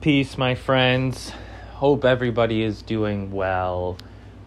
Peace, 0.00 0.38
my 0.38 0.54
friends. 0.54 1.30
Hope 1.74 2.06
everybody 2.06 2.62
is 2.62 2.80
doing 2.80 3.30
well. 3.30 3.98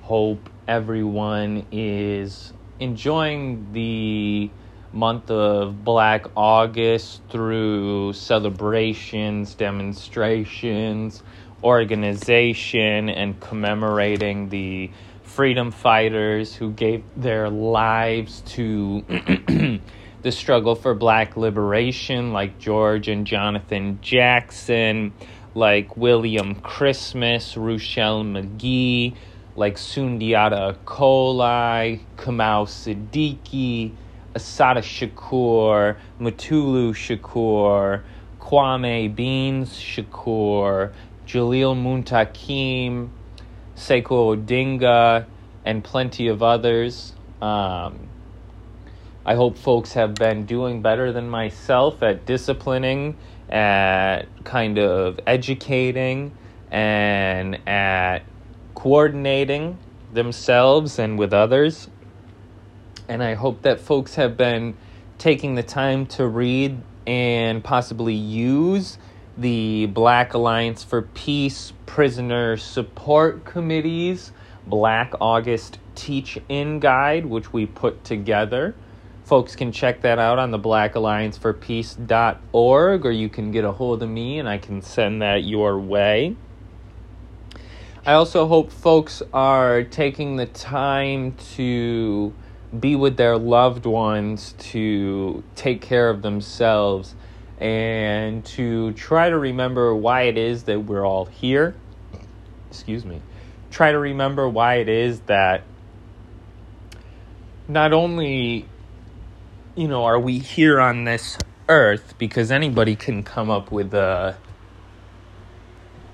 Hope 0.01 0.49
everyone 0.67 1.67
is 1.71 2.51
enjoying 2.79 3.71
the 3.71 4.49
month 4.93 5.29
of 5.29 5.83
Black 5.83 6.25
August 6.35 7.21
through 7.29 8.13
celebrations, 8.13 9.53
demonstrations, 9.53 11.21
organization, 11.63 13.09
and 13.09 13.39
commemorating 13.39 14.49
the 14.49 14.89
freedom 15.21 15.69
fighters 15.69 16.55
who 16.55 16.71
gave 16.71 17.03
their 17.15 17.47
lives 17.51 18.41
to 18.47 19.03
the 20.23 20.31
struggle 20.31 20.73
for 20.73 20.95
black 20.95 21.37
liberation, 21.37 22.33
like 22.33 22.57
George 22.57 23.07
and 23.07 23.27
Jonathan 23.27 23.99
Jackson 24.01 25.13
like 25.55 25.95
William 25.95 26.55
Christmas, 26.55 27.55
Ruchell 27.55 28.29
Magee, 28.29 29.15
like 29.55 29.75
Sundiata 29.75 30.75
Acoli, 30.75 32.01
Kamau 32.17 32.65
Sadiki, 32.65 33.91
Assata 34.33 34.81
Shakur, 34.81 35.97
Mutulu 36.19 36.93
Shakur, 36.93 38.01
Kwame 38.39 39.13
Beans 39.15 39.77
Shakur, 39.77 40.91
Jalil 41.27 41.75
Muntaqim, 41.75 43.09
Sekou 43.75 44.35
Odinga, 44.35 45.25
and 45.65 45.83
plenty 45.83 46.27
of 46.27 46.41
others. 46.43 47.13
Um, 47.41 48.09
I 49.25 49.35
hope 49.35 49.57
folks 49.57 49.93
have 49.93 50.15
been 50.15 50.45
doing 50.45 50.81
better 50.81 51.11
than 51.11 51.29
myself 51.29 52.03
at 52.03 52.25
disciplining 52.25 53.15
at 53.53 54.23
kind 54.43 54.79
of 54.79 55.19
educating 55.27 56.35
and 56.71 57.65
at 57.67 58.19
coordinating 58.73 59.77
themselves 60.11 60.97
and 60.97 61.19
with 61.19 61.33
others. 61.33 61.87
And 63.07 63.21
I 63.21 63.35
hope 63.35 63.61
that 63.61 63.79
folks 63.79 64.15
have 64.15 64.35
been 64.35 64.75
taking 65.19 65.55
the 65.55 65.63
time 65.63 66.07
to 66.07 66.27
read 66.27 66.81
and 67.05 67.63
possibly 67.63 68.15
use 68.15 68.97
the 69.37 69.85
Black 69.87 70.33
Alliance 70.33 70.83
for 70.83 71.03
Peace 71.03 71.73
Prisoner 71.85 72.57
Support 72.57 73.45
Committee's 73.45 74.31
Black 74.65 75.13
August 75.21 75.79
Teach 75.95 76.39
In 76.49 76.79
Guide, 76.79 77.25
which 77.25 77.53
we 77.53 77.65
put 77.65 78.03
together. 78.03 78.73
Folks 79.33 79.55
can 79.55 79.71
check 79.71 80.01
that 80.01 80.19
out 80.19 80.37
on 80.37 80.51
the 80.51 80.59
Black 80.59 80.93
Alliance 80.93 81.39
for 81.39 81.53
Peace.org, 81.53 83.03
or 83.03 83.11
you 83.11 83.29
can 83.29 83.49
get 83.49 83.65
a 83.65 83.71
hold 83.71 84.03
of 84.03 84.09
me 84.11 84.37
and 84.37 84.47
I 84.47 84.59
can 84.59 84.83
send 84.83 85.23
that 85.23 85.43
your 85.43 85.79
way. 85.79 86.35
I 88.05 88.13
also 88.13 88.45
hope 88.45 88.71
folks 88.71 89.23
are 89.33 89.85
taking 89.85 90.35
the 90.35 90.45
time 90.45 91.35
to 91.55 92.31
be 92.79 92.95
with 92.95 93.17
their 93.17 93.35
loved 93.35 93.87
ones, 93.87 94.53
to 94.59 95.43
take 95.55 95.81
care 95.81 96.11
of 96.11 96.21
themselves, 96.21 97.15
and 97.57 98.45
to 98.45 98.91
try 98.91 99.31
to 99.31 99.39
remember 99.39 99.95
why 99.95 100.25
it 100.25 100.37
is 100.37 100.65
that 100.65 100.85
we're 100.85 101.07
all 101.07 101.25
here. 101.25 101.73
Excuse 102.69 103.03
me. 103.03 103.19
Try 103.71 103.93
to 103.93 103.97
remember 103.97 104.47
why 104.47 104.75
it 104.75 104.89
is 104.89 105.21
that 105.21 105.63
not 107.67 107.93
only 107.93 108.67
you 109.75 109.87
know, 109.87 110.03
are 110.05 110.19
we 110.19 110.39
here 110.39 110.79
on 110.79 111.03
this 111.05 111.37
earth 111.67 112.13
because 112.17 112.51
anybody 112.51 112.95
can 112.95 113.23
come 113.23 113.49
up 113.49 113.71
with 113.71 113.93
a 113.93 114.37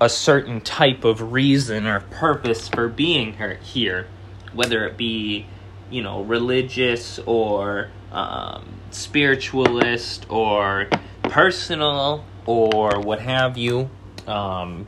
a 0.00 0.08
certain 0.08 0.62
type 0.62 1.04
of 1.04 1.32
reason 1.32 1.86
or 1.86 2.00
purpose 2.00 2.68
for 2.68 2.88
being 2.88 3.36
here, 3.62 4.06
whether 4.54 4.86
it 4.86 4.96
be, 4.96 5.46
you 5.90 6.02
know, 6.02 6.22
religious 6.22 7.18
or 7.26 7.90
um, 8.10 8.64
spiritualist 8.90 10.24
or 10.30 10.88
personal 11.24 12.24
or 12.46 12.98
what 13.00 13.20
have 13.20 13.58
you. 13.58 13.90
Um, 14.26 14.86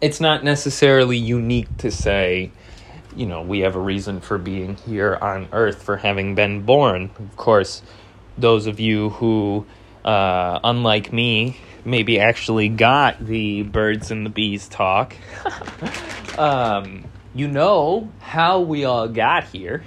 it's 0.00 0.20
not 0.20 0.44
necessarily 0.44 1.16
unique 1.16 1.76
to 1.78 1.90
say, 1.90 2.52
you 3.16 3.26
know, 3.26 3.42
we 3.42 3.60
have 3.60 3.74
a 3.74 3.80
reason 3.80 4.20
for 4.20 4.38
being 4.38 4.76
here 4.76 5.16
on 5.20 5.48
earth, 5.52 5.82
for 5.82 5.96
having 5.96 6.34
been 6.34 6.62
born. 6.62 7.10
Of 7.18 7.36
course, 7.36 7.82
those 8.36 8.66
of 8.66 8.78
you 8.78 9.10
who, 9.10 9.66
uh, 10.04 10.60
unlike 10.62 11.12
me, 11.12 11.58
maybe 11.84 12.20
actually 12.20 12.68
got 12.68 13.24
the 13.24 13.62
birds 13.62 14.10
and 14.10 14.26
the 14.26 14.30
bees 14.30 14.68
talk, 14.68 15.16
um, 16.38 17.04
you 17.34 17.48
know 17.48 18.10
how 18.20 18.60
we 18.60 18.84
all 18.84 19.08
got 19.08 19.44
here. 19.44 19.82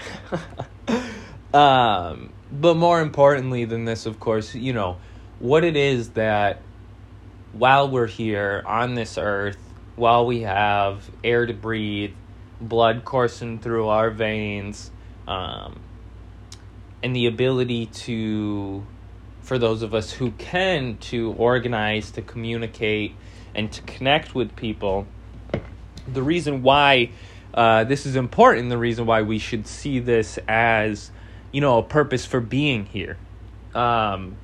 um, 1.54 2.32
but 2.52 2.76
more 2.76 3.00
importantly 3.00 3.66
than 3.66 3.86
this, 3.86 4.06
of 4.08 4.20
course, 4.20 4.56
you 4.56 4.74
know, 4.74 4.98
what 5.40 5.64
it 5.64 5.76
is 5.76 6.10
that 6.12 6.62
while 7.54 7.90
we're 7.90 8.08
here 8.08 8.64
on 8.66 8.96
this 8.96 9.18
earth, 9.18 9.58
while 9.96 10.26
we 10.26 10.42
have 10.42 11.10
air 11.24 11.46
to 11.46 11.54
breathe, 11.54 12.14
blood 12.62 13.06
coursing 13.06 13.60
through 13.60 13.88
our 13.88 14.10
veins, 14.10 14.92
um, 15.28 15.80
and 17.02 17.16
the 17.16 17.28
ability 17.28 17.86
to, 17.86 18.86
for 19.42 19.58
those 19.58 19.82
of 19.82 19.94
us 19.94 20.12
who 20.12 20.32
can, 20.32 20.98
to 20.98 21.34
organize, 21.34 22.12
to 22.12 22.22
communicate, 22.22 23.16
and 23.56 23.72
to 23.72 23.82
connect 23.84 24.36
with 24.36 24.56
people. 24.56 25.08
The 26.12 26.24
reason 26.24 26.64
why 26.64 27.12
uh, 27.54 27.84
this 27.84 28.06
is 28.06 28.16
important, 28.16 28.70
the 28.70 28.78
reason 28.78 29.06
why 29.06 29.22
we 29.22 29.40
should 29.40 29.66
see 29.66 30.00
this 30.00 30.38
as, 30.48 31.12
you 31.52 31.62
know, 31.62 31.78
a 31.78 31.84
purpose 31.84 32.26
for 32.26 32.40
being 32.40 32.86
here. 32.86 33.18
Um, 33.74 34.36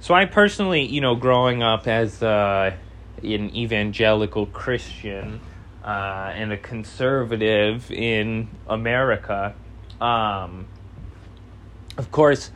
so 0.00 0.14
I 0.14 0.26
personally, 0.26 0.84
you 0.84 1.00
know, 1.00 1.14
growing 1.14 1.62
up 1.62 1.86
as 1.86 2.22
uh, 2.22 2.74
an 3.22 3.56
evangelical 3.56 4.46
Christian, 4.46 5.40
uh, 5.84 6.32
and 6.34 6.52
a 6.52 6.56
conservative 6.56 7.90
in 7.90 8.48
America. 8.66 9.54
Um, 10.00 10.66
of 11.96 12.10
course, 12.10 12.50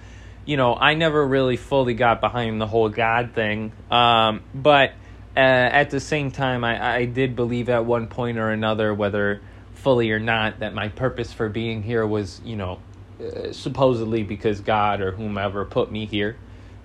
you 0.45 0.57
know, 0.57 0.75
I 0.75 0.95
never 0.95 1.27
really 1.27 1.57
fully 1.57 1.95
got 1.95 2.21
behind 2.21 2.61
the 2.61 2.67
whole 2.67 2.89
God 2.89 3.35
thing, 3.35 3.73
um, 3.91 4.43
but 4.55 4.93
uh, 5.37 5.41
at 5.41 5.91
the 5.91 6.01
same 6.01 6.31
time, 6.31 6.65
I, 6.65 6.97
I 6.97 7.05
did 7.05 7.37
believe 7.37 7.69
at 7.69 7.85
one 7.85 8.09
point 8.09 8.39
or 8.39 8.51
another, 8.51 8.93
whether 8.93 9.41
fully 9.75 10.11
or 10.11 10.19
not, 10.19 10.61
that 10.61 10.75
my 10.75 10.89
purpose 10.89 11.33
for 11.33 11.49
being 11.49 11.83
here 11.83 12.05
was, 12.07 12.41
you 12.45 12.57
know, 12.57 12.81
uh, 13.21 13.53
supposedly 13.53 14.23
because 14.23 14.61
God 14.61 15.01
or 15.01 15.13
whomever 15.13 15.65
put 15.65 15.93
me 15.93 16.07
here. 16.07 16.37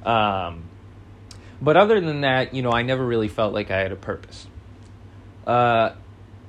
Um, 0.06 0.66
but 1.62 1.78
other 1.78 2.00
than 2.02 2.22
that, 2.22 2.53
you 2.53 2.62
know, 2.62 2.72
I 2.72 2.84
never 2.84 3.06
really 3.06 3.30
felt 3.30 3.53
like 3.53 3.72
I 3.72 3.80
had 3.80 3.92
a 3.92 3.96
purpose. 3.96 4.46
Uh, 5.48 5.94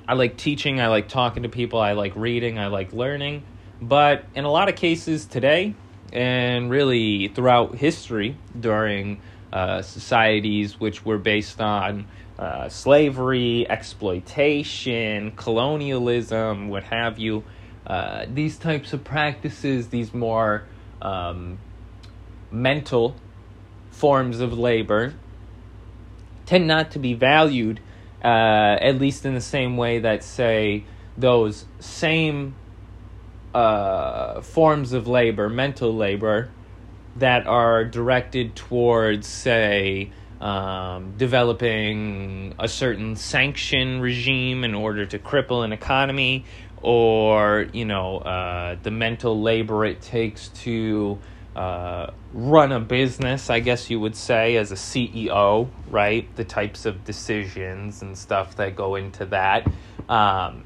I 0.07 0.15
like 0.15 0.37
teaching, 0.37 0.81
I 0.81 0.89
like 0.89 1.09
talking 1.09 1.45
to 1.45 1.49
people, 1.49 1.81
I 1.81 1.93
like 1.93 2.15
reading, 2.15 2.59
I 2.59 2.67
like 2.67 2.93
learning. 2.93 3.43
But 3.81 4.25
in 4.35 4.45
a 4.45 4.51
lot 4.51 4.69
of 4.69 4.77
cases 4.77 5.25
today, 5.25 5.75
and 6.13 6.71
really 6.71 7.29
throughout 7.29 7.75
history, 7.77 8.37
during 8.59 9.21
uh, 9.53 9.81
societies 9.81 10.79
which 10.79 11.05
were 11.05 11.17
based 11.17 11.61
on 11.61 12.07
uh, 12.39 12.69
slavery, 12.69 13.67
exploitation, 13.69 15.33
colonialism, 15.33 16.69
what 16.69 16.83
have 16.85 17.19
you, 17.19 17.43
uh, 17.87 18.27
these 18.29 18.59
types 18.59 18.93
of 18.93 19.05
practices, 19.05 19.89
these 19.89 20.13
more 20.13 20.65
um, 21.01 21.59
mental 22.51 23.17
forms 23.91 24.41
of 24.41 24.59
labor, 24.59 25.15
tend 26.45 26.67
not 26.67 26.91
to 26.91 26.99
be 26.99 27.15
valued 27.15 27.81
uh, 28.25 28.79
at 28.81 28.99
least 28.99 29.27
in 29.27 29.35
the 29.35 29.41
same 29.41 29.77
way 29.77 29.99
that, 30.01 30.25
say, 30.25 30.85
those 31.17 31.67
same 31.79 32.55
uh, 33.55 34.41
forms 34.41 34.93
of 34.95 35.07
labor, 35.07 35.49
mental 35.49 35.95
labor, 35.95 36.49
that 37.17 37.47
are 37.47 37.85
directed 37.85 38.57
towards, 38.57 39.27
say, 39.27 40.11
um, 40.41 41.15
developing 41.17 42.55
a 42.59 42.67
certain 42.67 43.15
sanction 43.15 44.01
regime 44.01 44.65
in 44.65 44.75
order 44.75 45.07
to 45.07 45.19
cripple 45.19 45.65
an 45.65 45.73
economy, 45.73 46.45
or, 46.83 47.67
you 47.73 47.85
know, 47.85 48.19
uh, 48.19 48.77
the 48.83 48.91
mental 48.91 49.41
labor 49.41 49.85
it 49.85 50.01
takes 50.01 50.49
to 50.49 51.19
uh, 51.57 52.11
run 52.33 52.73
a 52.73 52.81
business, 52.81 53.49
I 53.51 53.61
guess 53.61 53.89
you 53.91 54.01
would 54.01 54.17
say, 54.17 54.57
as 54.57 54.73
a 54.73 54.77
CEO, 54.77 55.69
right? 55.89 56.35
The 56.37 56.45
types 56.45 56.85
of 56.85 57.05
decisions 57.05 58.03
and 58.03 58.17
stuff 58.19 58.57
that 58.57 58.75
go 58.75 58.97
into 58.97 59.27
that. 59.27 59.67
Um, 60.09 60.65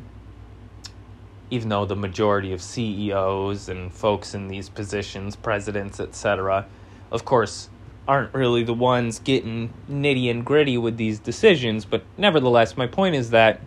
even 1.50 1.68
though 1.68 1.84
the 1.84 1.96
majority 1.96 2.52
of 2.52 2.60
CEOs 2.62 3.68
and 3.68 3.92
folks 3.92 4.34
in 4.34 4.48
these 4.48 4.68
positions, 4.68 5.36
presidents, 5.36 6.00
etc., 6.00 6.66
of 7.10 7.24
course, 7.24 7.70
aren't 8.06 8.32
really 8.34 8.62
the 8.62 8.74
ones 8.74 9.18
getting 9.18 9.72
nitty 9.90 10.30
and 10.30 10.44
gritty 10.44 10.78
with 10.78 10.96
these 10.96 11.18
decisions. 11.18 11.84
But 11.84 12.02
nevertheless, 12.16 12.76
my 12.76 12.86
point 12.86 13.14
is 13.14 13.30
that 13.30 13.60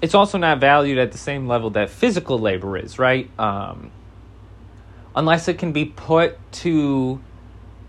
it's 0.00 0.14
also 0.14 0.38
not 0.38 0.60
valued 0.60 0.98
at 0.98 1.12
the 1.12 1.18
same 1.18 1.46
level 1.46 1.70
that 1.70 1.90
physical 1.90 2.38
labor 2.38 2.78
is, 2.78 2.98
right? 2.98 3.28
Um, 3.38 3.90
unless 5.14 5.48
it 5.48 5.58
can 5.58 5.72
be 5.72 5.84
put 5.84 6.38
to 6.52 7.20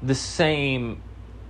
the 0.02 0.16
same 0.16 1.02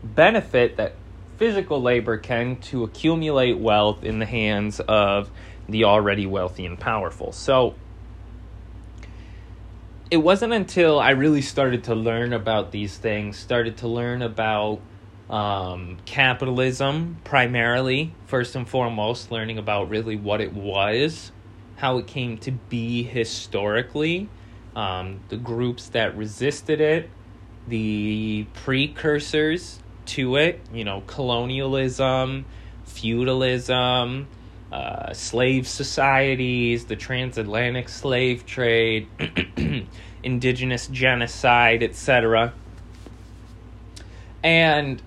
benefit 0.04 0.78
that 0.78 0.96
physical 1.38 1.82
labor 1.82 2.18
can 2.18 2.58
to 2.58 2.84
accumulate 2.84 3.58
wealth 3.58 4.04
in 4.04 4.20
the 4.20 4.26
hands 4.26 4.80
of 4.82 5.30
the 5.68 5.86
already 5.86 6.26
wealthy 6.26 6.66
and 6.66 6.80
powerful. 6.80 7.32
So 7.32 7.76
it 10.12 10.18
wasn't 10.18 10.54
until 10.54 11.00
I 11.00 11.12
really 11.12 11.42
started 11.42 11.86
to 11.86 11.96
learn 11.96 12.34
about 12.34 12.72
these 12.72 12.98
things, 12.98 13.38
started 13.38 13.78
to 13.78 13.88
learn 13.88 14.22
about 14.22 14.82
um, 15.30 15.98
capitalism 16.06 17.18
primarily, 17.24 18.14
first 18.26 18.56
and 18.56 18.68
foremost, 18.68 19.32
learning 19.32 19.58
about 19.58 19.90
really 19.90 20.18
what 20.18 20.42
it 20.42 20.54
was, 20.54 21.32
how 21.78 21.98
it 21.98 22.08
came 22.08 22.38
to 22.40 22.52
be 22.52 23.04
historically, 23.04 24.28
um, 24.76 25.20
the 25.30 25.38
groups 25.38 25.90
that 25.90 26.16
resisted 26.18 26.82
it, 26.82 27.10
the 27.68 28.46
precursors 28.54 29.80
to 30.08 30.36
it, 30.36 30.60
you 30.74 30.84
know, 30.84 31.04
colonialism, 31.08 32.46
feudalism, 32.86 34.28
uh, 34.72 35.14
slave 35.14 35.68
societies, 35.68 36.86
the 36.86 36.96
transatlantic 36.96 37.90
slave 37.90 38.46
trade, 38.46 39.08
indigenous 40.24 40.88
genocide, 40.88 41.84
etc. 41.84 42.54
And 44.44 45.02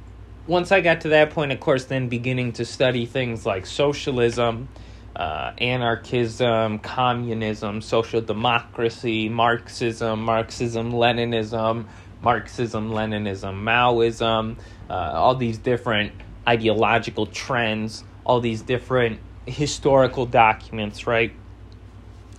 once 0.46 0.70
I 0.70 0.80
got 0.80 1.00
to 1.02 1.08
that 1.08 1.30
point, 1.30 1.52
of 1.52 1.60
course, 1.60 1.86
then 1.86 2.08
beginning 2.08 2.52
to 2.52 2.64
study 2.64 3.06
things 3.06 3.46
like 3.46 3.66
socialism, 3.66 4.68
uh, 5.16 5.52
anarchism, 5.58 6.78
communism, 6.80 7.80
social 7.80 8.20
democracy, 8.20 9.28
Marxism, 9.28 10.22
Marxism, 10.22 10.92
Leninism, 10.92 11.86
Marxism, 12.22 12.90
Leninism, 12.90 13.62
Maoism, 13.62 14.56
uh, 14.90 14.92
all 14.92 15.36
these 15.36 15.58
different 15.58 16.12
ideological 16.48 17.26
trends, 17.26 18.04
all 18.24 18.40
these 18.40 18.62
different 18.62 19.20
historical 19.46 20.26
documents, 20.26 21.06
right? 21.06 21.32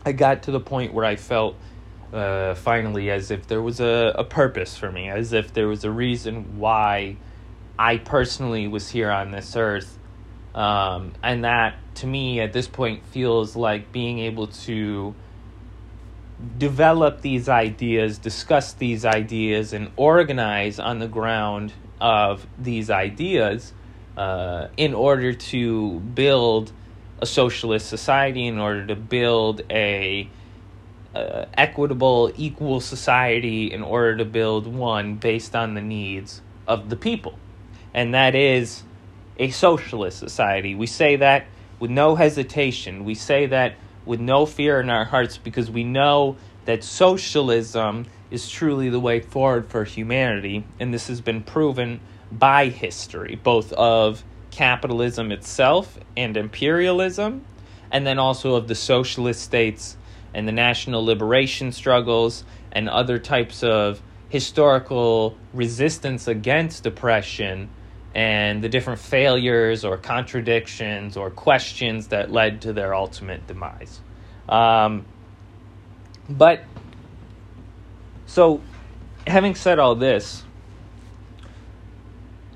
I 0.05 0.11
got 0.11 0.43
to 0.43 0.51
the 0.51 0.59
point 0.59 0.93
where 0.93 1.05
I 1.05 1.15
felt 1.15 1.55
uh, 2.13 2.55
finally 2.55 3.09
as 3.09 3.31
if 3.31 3.47
there 3.47 3.61
was 3.61 3.79
a, 3.79 4.13
a 4.15 4.23
purpose 4.23 4.77
for 4.77 4.91
me, 4.91 5.09
as 5.09 5.33
if 5.33 5.53
there 5.53 5.67
was 5.67 5.83
a 5.83 5.91
reason 5.91 6.59
why 6.59 7.17
I 7.77 7.97
personally 7.97 8.67
was 8.67 8.89
here 8.89 9.11
on 9.11 9.31
this 9.31 9.55
earth. 9.55 9.97
Um, 10.55 11.11
and 11.21 11.43
that 11.43 11.75
to 11.95 12.07
me 12.07 12.39
at 12.39 12.53
this 12.53 12.67
point 12.67 13.05
feels 13.07 13.57
like 13.57 13.91
being 13.91 14.19
able 14.19 14.47
to 14.47 15.13
develop 16.57 17.21
these 17.21 17.49
ideas, 17.49 18.17
discuss 18.17 18.71
these 18.73 19.03
ideas, 19.03 19.73
and 19.73 19.91
organize 19.97 20.79
on 20.79 20.99
the 20.99 21.07
ground 21.07 21.73
of 21.99 22.47
these 22.57 22.89
ideas 22.89 23.73
uh, 24.15 24.67
in 24.77 24.93
order 24.93 25.33
to 25.33 25.99
build 25.99 26.71
a 27.19 27.25
socialist 27.25 27.87
society, 27.87 28.47
in 28.47 28.57
order 28.57 28.87
to 28.87 28.95
build 28.95 29.61
a 29.69 30.29
uh, 31.13 31.45
equitable, 31.53 32.31
equal 32.37 32.79
society, 32.79 33.71
in 33.71 33.81
order 33.81 34.17
to 34.17 34.25
build 34.25 34.67
one 34.67 35.15
based 35.15 35.53
on 35.55 35.73
the 35.73 35.81
needs 35.81 36.41
of 36.65 36.89
the 36.89 36.95
people. 36.95 37.37
And 37.93 38.13
that 38.13 38.35
is 38.35 38.83
a 39.37 39.49
socialist 39.49 40.17
society. 40.17 40.75
We 40.75 40.87
say 40.87 41.17
that 41.17 41.45
with 41.79 41.91
no 41.91 42.15
hesitation. 42.15 43.05
We 43.05 43.15
say 43.15 43.47
that 43.47 43.75
with 44.05 44.19
no 44.19 44.45
fear 44.45 44.79
in 44.79 44.89
our 44.89 45.05
hearts 45.05 45.37
because 45.37 45.69
we 45.69 45.83
know 45.83 46.37
that 46.65 46.83
socialism 46.83 48.05
is 48.31 48.49
truly 48.49 48.89
the 48.89 48.99
way 48.99 49.19
forward 49.19 49.67
for 49.67 49.83
humanity, 49.83 50.63
and 50.79 50.93
this 50.93 51.07
has 51.07 51.21
been 51.21 51.43
proven 51.43 51.99
by 52.31 52.69
history, 52.69 53.39
both 53.41 53.71
of 53.73 54.23
capitalism 54.51 55.31
itself 55.31 55.97
and 56.17 56.35
imperialism, 56.37 57.45
and 57.91 58.05
then 58.05 58.17
also 58.17 58.55
of 58.55 58.67
the 58.67 58.75
socialist 58.75 59.41
states 59.41 59.97
and 60.33 60.47
the 60.47 60.51
national 60.51 61.05
liberation 61.05 61.71
struggles 61.71 62.43
and 62.71 62.89
other 62.89 63.19
types 63.19 63.63
of 63.63 64.01
historical 64.29 65.37
resistance 65.53 66.27
against 66.27 66.85
oppression 66.85 67.69
and 68.15 68.63
the 68.63 68.69
different 68.69 68.99
failures 68.99 69.83
or 69.83 69.97
contradictions 69.97 71.17
or 71.17 71.29
questions 71.29 72.07
that 72.07 72.31
led 72.31 72.61
to 72.61 72.71
their 72.71 72.95
ultimate 72.95 73.45
demise. 73.45 73.99
Um, 74.47 75.05
but, 76.29 76.63
so, 78.25 78.61
having 79.27 79.53
said 79.53 79.79
all 79.79 79.95
this, 79.95 80.43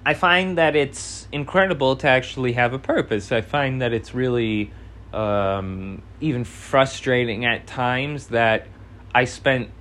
I 0.06 0.14
find 0.14 0.58
that 0.58 0.78
it's 0.78 1.28
incredible 1.32 1.98
to 1.98 2.08
actually 2.08 2.54
have 2.54 2.74
a 2.74 2.80
purpose. 2.80 3.34
I 3.34 3.42
find 3.42 3.82
that 3.82 3.92
it's 3.92 4.16
really 4.16 4.72
um, 5.14 6.02
even 6.22 6.46
frustrating 6.46 7.46
at 7.46 7.68
times 7.68 8.28
that 8.28 8.66
I 9.14 9.26
spent 9.26 9.72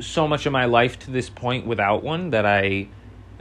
so 0.00 0.26
much 0.26 0.44
of 0.46 0.52
my 0.52 0.64
life 0.64 0.98
to 1.00 1.12
this 1.12 1.30
point 1.30 1.66
without 1.66 2.02
one 2.02 2.30
that 2.30 2.44
I 2.44 2.88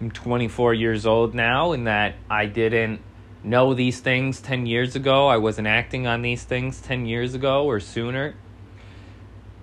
I'm 0.02 0.10
24 0.10 0.74
years 0.74 1.06
old 1.06 1.36
now 1.36 1.74
and 1.74 1.86
that 1.86 2.16
I 2.28 2.48
didn't 2.48 3.02
know 3.44 3.76
these 3.76 4.00
things 4.00 4.42
10 4.42 4.66
years 4.66 4.96
ago. 4.96 5.28
I 5.28 5.38
wasn't 5.38 5.68
acting 5.68 6.08
on 6.08 6.24
these 6.24 6.44
things 6.44 6.82
10 6.82 7.06
years 7.06 7.36
ago 7.36 7.66
or 7.66 7.80
sooner. 7.80 8.34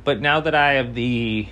But 0.04 0.20
now 0.20 0.38
that 0.38 0.54
I 0.54 0.74
have 0.74 0.94
the 0.94 1.48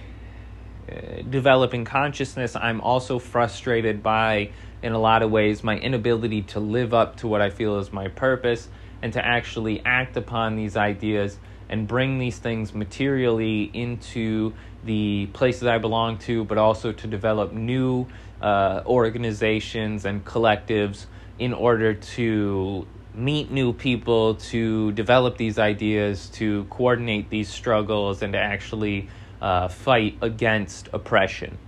uh, 0.88 1.23
developing 1.29 1.85
consciousness, 1.85 2.55
I'm 2.55 2.81
also 2.81 3.19
frustrated 3.19 4.05
by, 4.05 4.50
in 4.85 4.93
a 4.93 5.00
lot 5.00 5.25
of 5.25 5.33
ways, 5.33 5.65
my 5.65 5.77
inability 5.77 6.43
to 6.43 6.61
live 6.61 6.94
up 6.94 7.17
to 7.17 7.27
what 7.27 7.41
I 7.41 7.50
feel 7.50 7.81
is 7.81 7.93
my 7.93 8.06
purpose 8.06 8.69
and 9.03 9.12
to 9.15 9.25
actually 9.25 9.85
act 9.85 10.17
upon 10.17 10.55
these 10.55 10.77
ideas 10.77 11.38
and 11.69 11.88
bring 11.88 12.19
these 12.19 12.38
things 12.38 12.73
materially 12.73 13.65
into 13.65 14.55
the 14.85 15.27
places 15.33 15.65
I 15.65 15.79
belong 15.79 16.19
to, 16.19 16.44
but 16.44 16.56
also 16.56 16.93
to 16.93 17.06
develop 17.09 17.53
new 17.53 18.06
uh, 18.41 18.83
organizations 18.87 20.05
and 20.05 20.25
collectives 20.25 21.06
in 21.38 21.53
order 21.53 21.94
to 21.94 22.87
meet 23.14 23.50
new 23.50 23.73
people, 23.73 24.35
to 24.35 24.93
develop 24.93 25.38
these 25.38 25.59
ideas, 25.59 26.28
to 26.28 26.64
coordinate 26.64 27.31
these 27.31 27.49
struggles, 27.49 28.23
and 28.23 28.35
to 28.35 28.38
actually 28.38 29.09
uh, 29.40 29.69
fight 29.69 30.19
against 30.21 30.88
oppression. 30.93 31.59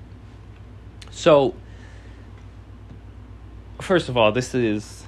So, 1.10 1.54
first 3.80 4.08
of 4.08 4.16
all, 4.16 4.32
this 4.32 4.54
is. 4.54 5.04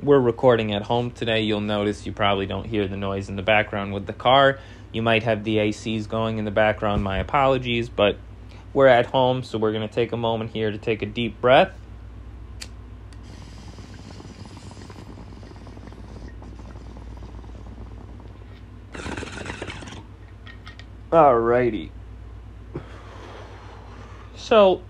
We're 0.00 0.18
recording 0.18 0.74
at 0.74 0.82
home 0.82 1.12
today. 1.12 1.42
You'll 1.42 1.60
notice 1.60 2.06
you 2.06 2.12
probably 2.12 2.46
don't 2.46 2.66
hear 2.66 2.88
the 2.88 2.96
noise 2.96 3.28
in 3.28 3.36
the 3.36 3.42
background 3.42 3.94
with 3.94 4.06
the 4.06 4.12
car. 4.12 4.58
You 4.92 5.00
might 5.00 5.22
have 5.22 5.44
the 5.44 5.58
ACs 5.58 6.08
going 6.08 6.38
in 6.38 6.44
the 6.44 6.50
background. 6.50 7.04
My 7.04 7.18
apologies, 7.18 7.88
but 7.88 8.16
we're 8.74 8.86
at 8.86 9.06
home, 9.06 9.42
so 9.42 9.58
we're 9.58 9.72
going 9.72 9.86
to 9.86 9.94
take 9.94 10.12
a 10.12 10.16
moment 10.16 10.50
here 10.50 10.70
to 10.70 10.78
take 10.78 11.02
a 11.02 11.06
deep 11.06 11.40
breath. 11.40 11.72
Alrighty. 21.12 21.90
So, 24.34 24.80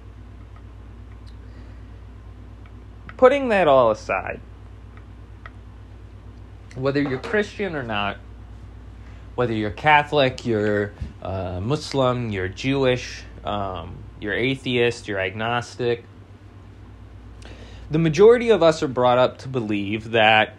putting 3.16 3.48
that 3.48 3.66
all 3.66 3.90
aside, 3.90 4.40
whether 6.76 7.02
you're 7.02 7.18
Christian 7.18 7.74
or 7.74 7.82
not, 7.82 8.18
whether 9.34 9.52
you're 9.52 9.70
Catholic, 9.70 10.46
you're 10.46 10.92
uh, 11.22 11.58
Muslim, 11.60 12.30
you're 12.30 12.48
Jewish, 12.48 13.24
um, 13.44 14.02
you're 14.20 14.34
atheist, 14.34 15.08
you're 15.08 15.20
agnostic. 15.20 16.04
The 17.90 17.98
majority 17.98 18.50
of 18.50 18.62
us 18.62 18.82
are 18.82 18.88
brought 18.88 19.18
up 19.18 19.38
to 19.38 19.48
believe 19.48 20.12
that 20.12 20.54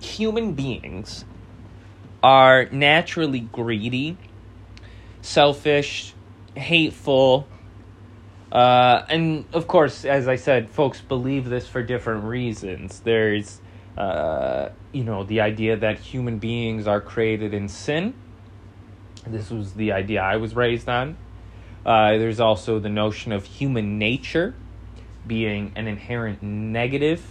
human 0.00 0.54
beings 0.54 1.24
are 2.22 2.66
naturally 2.70 3.40
greedy, 3.40 4.16
selfish, 5.20 6.14
hateful, 6.54 7.46
uh, 8.50 9.04
and 9.08 9.44
of 9.52 9.66
course, 9.66 10.04
as 10.04 10.26
I 10.26 10.36
said, 10.36 10.70
folks 10.70 11.00
believe 11.00 11.48
this 11.48 11.68
for 11.68 11.82
different 11.82 12.24
reasons. 12.24 13.00
There's, 13.00 13.60
uh, 13.96 14.70
you 14.92 15.04
know, 15.04 15.24
the 15.24 15.42
idea 15.42 15.76
that 15.76 15.98
human 15.98 16.38
beings 16.38 16.86
are 16.86 17.00
created 17.00 17.52
in 17.52 17.68
sin. 17.68 18.14
This 19.26 19.50
was 19.50 19.74
the 19.74 19.92
idea 19.92 20.22
I 20.22 20.36
was 20.36 20.54
raised 20.56 20.88
on. 20.88 21.18
Uh, 21.84 22.18
there's 22.18 22.40
also 22.40 22.78
the 22.78 22.88
notion 22.88 23.32
of 23.32 23.44
human 23.44 23.98
nature 23.98 24.54
being 25.26 25.72
an 25.76 25.86
inherent 25.86 26.42
negative 26.42 27.24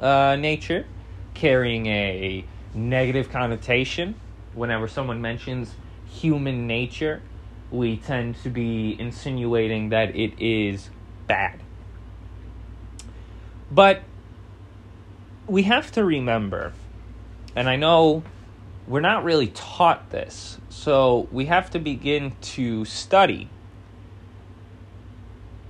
uh, 0.00 0.36
nature, 0.38 0.86
carrying 1.34 1.86
a 1.86 2.44
negative 2.74 3.30
connotation. 3.30 4.14
Whenever 4.54 4.86
someone 4.86 5.20
mentions 5.20 5.74
human 6.06 6.66
nature, 6.66 7.22
we 7.70 7.96
tend 7.96 8.36
to 8.42 8.50
be 8.50 8.96
insinuating 8.98 9.88
that 9.88 10.14
it 10.14 10.34
is 10.38 10.90
bad. 11.26 11.58
But 13.70 14.02
we 15.46 15.62
have 15.62 15.90
to 15.92 16.04
remember, 16.04 16.74
and 17.56 17.68
I 17.68 17.76
know 17.76 18.22
we're 18.86 19.00
not 19.00 19.24
really 19.24 19.48
taught 19.48 20.10
this, 20.10 20.58
so 20.68 21.28
we 21.32 21.46
have 21.46 21.70
to 21.70 21.78
begin 21.78 22.32
to 22.42 22.84
study 22.84 23.48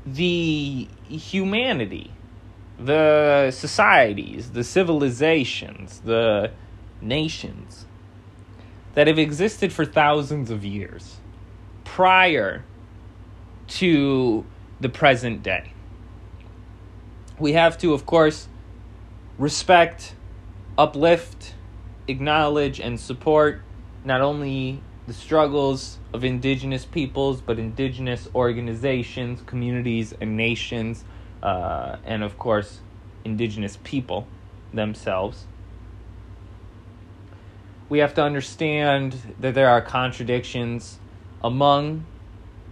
the 0.04 0.88
humanity, 1.08 2.12
the 2.78 3.50
societies, 3.50 4.50
the 4.50 4.64
civilizations, 4.64 6.00
the 6.00 6.50
nations 7.00 7.86
that 8.94 9.06
have 9.06 9.18
existed 9.18 9.72
for 9.72 9.84
thousands 9.84 10.50
of 10.50 10.64
years 10.64 11.18
prior 11.84 12.64
to 13.66 14.44
the 14.80 14.88
present 14.88 15.42
day. 15.42 15.72
We 17.38 17.52
have 17.52 17.78
to, 17.78 17.94
of 17.94 18.04
course, 18.06 18.48
respect, 19.38 20.14
uplift, 20.76 21.54
acknowledge, 22.06 22.80
and 22.80 23.00
support 23.00 23.62
not 24.04 24.20
only 24.20 24.82
the 25.06 25.12
struggles 25.12 25.98
of 26.12 26.24
indigenous 26.24 26.84
peoples, 26.84 27.40
but 27.40 27.58
indigenous 27.58 28.28
organizations, 28.34 29.42
communities, 29.46 30.14
and 30.20 30.36
nations, 30.36 31.04
uh, 31.42 31.96
and 32.04 32.22
of 32.22 32.38
course, 32.38 32.80
indigenous 33.24 33.78
people 33.82 34.26
themselves. 34.72 35.46
We 37.88 37.98
have 37.98 38.14
to 38.14 38.22
understand 38.22 39.34
that 39.40 39.54
there 39.54 39.68
are 39.68 39.82
contradictions 39.82 40.98
among, 41.42 42.06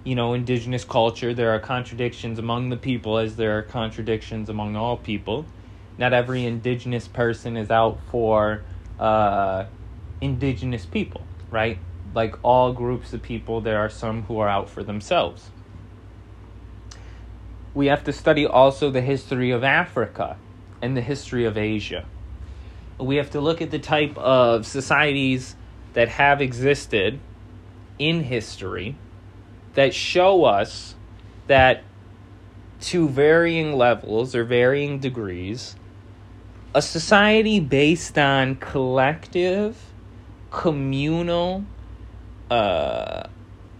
you 0.04 0.14
know, 0.14 0.32
indigenous 0.32 0.84
culture. 0.84 1.34
There 1.34 1.50
are 1.50 1.58
contradictions 1.58 2.38
among 2.38 2.70
the 2.70 2.76
people, 2.76 3.18
as 3.18 3.37
there 3.37 3.58
are 3.58 3.62
contradictions 3.62 4.49
among 4.49 4.76
all 4.76 4.96
people. 4.96 5.46
Not 5.99 6.12
every 6.12 6.46
indigenous 6.46 7.08
person 7.08 7.56
is 7.56 7.70
out 7.70 7.99
for 8.10 8.62
uh, 8.99 9.66
indigenous 10.20 10.87
people, 10.87 11.22
right? 11.50 11.78
Like 12.14 12.34
all 12.42 12.72
groups 12.72 13.12
of 13.12 13.22
people, 13.22 13.60
there 13.60 13.78
are 13.78 13.88
some 13.88 14.22
who 14.24 14.38
are 14.38 14.48
out 14.48 14.68
for 14.68 14.82
themselves. 14.82 15.50
We 17.74 17.86
have 17.86 18.02
to 18.04 18.12
study 18.12 18.46
also 18.46 18.90
the 18.90 19.00
history 19.00 19.50
of 19.50 19.62
Africa 19.62 20.36
and 20.82 20.96
the 20.96 21.00
history 21.00 21.44
of 21.44 21.56
Asia. 21.56 22.04
We 22.98 23.16
have 23.16 23.30
to 23.30 23.40
look 23.40 23.62
at 23.62 23.70
the 23.70 23.78
type 23.78 24.16
of 24.18 24.66
societies 24.66 25.54
that 25.92 26.08
have 26.08 26.40
existed 26.40 27.20
in 27.98 28.24
history 28.24 28.96
that 29.74 29.94
show 29.94 30.44
us 30.44 30.94
that 31.46 31.84
to 32.80 33.08
varying 33.08 33.76
levels 33.76 34.34
or 34.34 34.44
varying 34.44 34.98
degrees, 34.98 35.76
a 36.74 36.82
society 36.82 37.60
based 37.60 38.18
on 38.18 38.56
collective, 38.56 39.76
communal, 40.50 41.64
uh, 42.50 43.28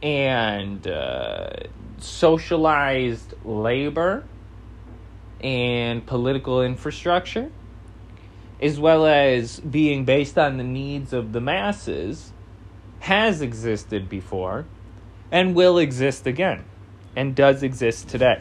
and 0.03 0.87
uh, 0.87 1.51
socialized 1.99 3.35
labor 3.45 4.25
and 5.41 6.07
political 6.07 6.63
infrastructure, 6.63 7.51
as 8.61 8.79
well 8.79 9.07
as 9.07 9.61
being 9.61 10.05
based 10.05 10.39
on 10.39 10.57
the 10.57 10.65
needs 10.65 11.13
of 11.13 11.33
the 11.33 11.41
masses, 11.41 12.33
has 13.01 13.41
existed 13.41 14.09
before 14.09 14.67
and 15.33 15.55
will 15.55 15.79
exist 15.79 16.27
again 16.27 16.65
and 17.17 17.35
does 17.35 17.63
exist 17.63 18.09
today. 18.09 18.41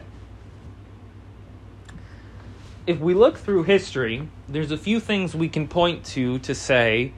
If 2.86 2.98
we 2.98 3.14
look 3.14 3.38
through 3.38 3.64
history, 3.64 4.28
there's 4.48 4.70
a 4.70 4.76
few 4.76 5.00
things 5.00 5.34
we 5.34 5.48
can 5.48 5.68
point 5.68 6.04
to 6.06 6.38
to 6.40 6.54
say 6.54 7.12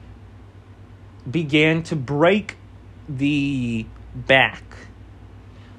began 1.29 1.83
to 1.83 1.95
break 1.95 2.57
the 3.07 3.85
back 4.15 4.63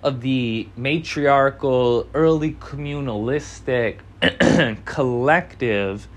of 0.02 0.20
the 0.20 0.68
matriarchal, 0.76 2.08
early 2.12 2.52
communalistic, 2.52 4.00
collective 4.84 6.08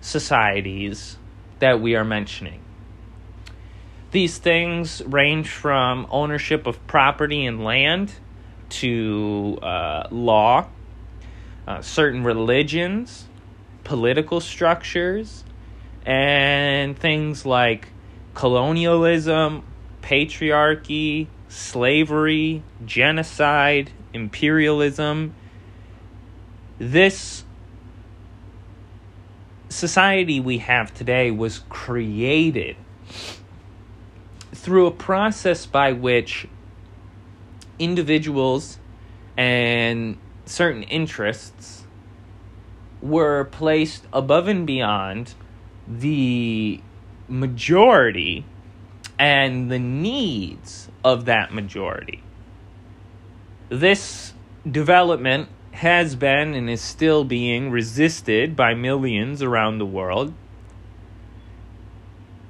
societies 0.00 1.18
that 1.60 1.80
we 1.80 1.94
are 1.94 2.04
mentioning. 2.04 2.60
These 4.10 4.38
things 4.38 5.02
range 5.04 5.50
from 5.50 6.06
ownership 6.10 6.66
of 6.66 6.84
property 6.86 7.44
and 7.44 7.62
land 7.62 8.12
to 8.70 9.58
uh, 9.62 10.08
law, 10.10 10.66
uh, 11.66 11.82
certain 11.82 12.24
religions, 12.24 13.26
political 13.84 14.40
structures, 14.40 15.44
and 16.06 16.98
things 16.98 17.44
like 17.44 17.88
colonialism, 18.34 19.62
patriarchy, 20.08 21.26
slavery, 21.48 22.62
genocide, 22.86 23.90
imperialism. 24.14 25.34
This 26.78 27.44
society 29.68 30.40
we 30.40 30.58
have 30.58 30.94
today 30.94 31.30
was 31.30 31.58
created 31.68 32.74
through 34.54 34.86
a 34.86 34.90
process 34.90 35.66
by 35.66 35.92
which 35.92 36.48
individuals 37.78 38.78
and 39.36 40.16
certain 40.46 40.84
interests 40.84 41.84
were 43.02 43.44
placed 43.44 44.06
above 44.10 44.48
and 44.48 44.66
beyond 44.66 45.34
the 45.86 46.80
majority 47.28 48.46
and 49.18 49.70
the 49.70 49.78
needs 49.78 50.88
of 51.04 51.24
that 51.24 51.52
majority. 51.52 52.22
This 53.68 54.32
development 54.70 55.48
has 55.72 56.16
been 56.16 56.54
and 56.54 56.68
is 56.68 56.80
still 56.80 57.24
being 57.24 57.70
resisted 57.70 58.56
by 58.56 58.74
millions 58.74 59.42
around 59.42 59.78
the 59.78 59.86
world. 59.86 60.32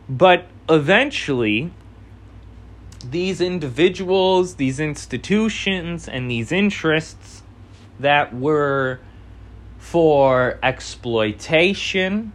But 0.08 0.46
eventually, 0.68 1.72
these 3.04 3.40
individuals, 3.40 4.54
these 4.54 4.80
institutions, 4.80 6.08
and 6.08 6.30
these 6.30 6.50
interests 6.50 7.42
that 8.00 8.34
were 8.34 9.00
for 9.78 10.58
exploitation, 10.62 12.32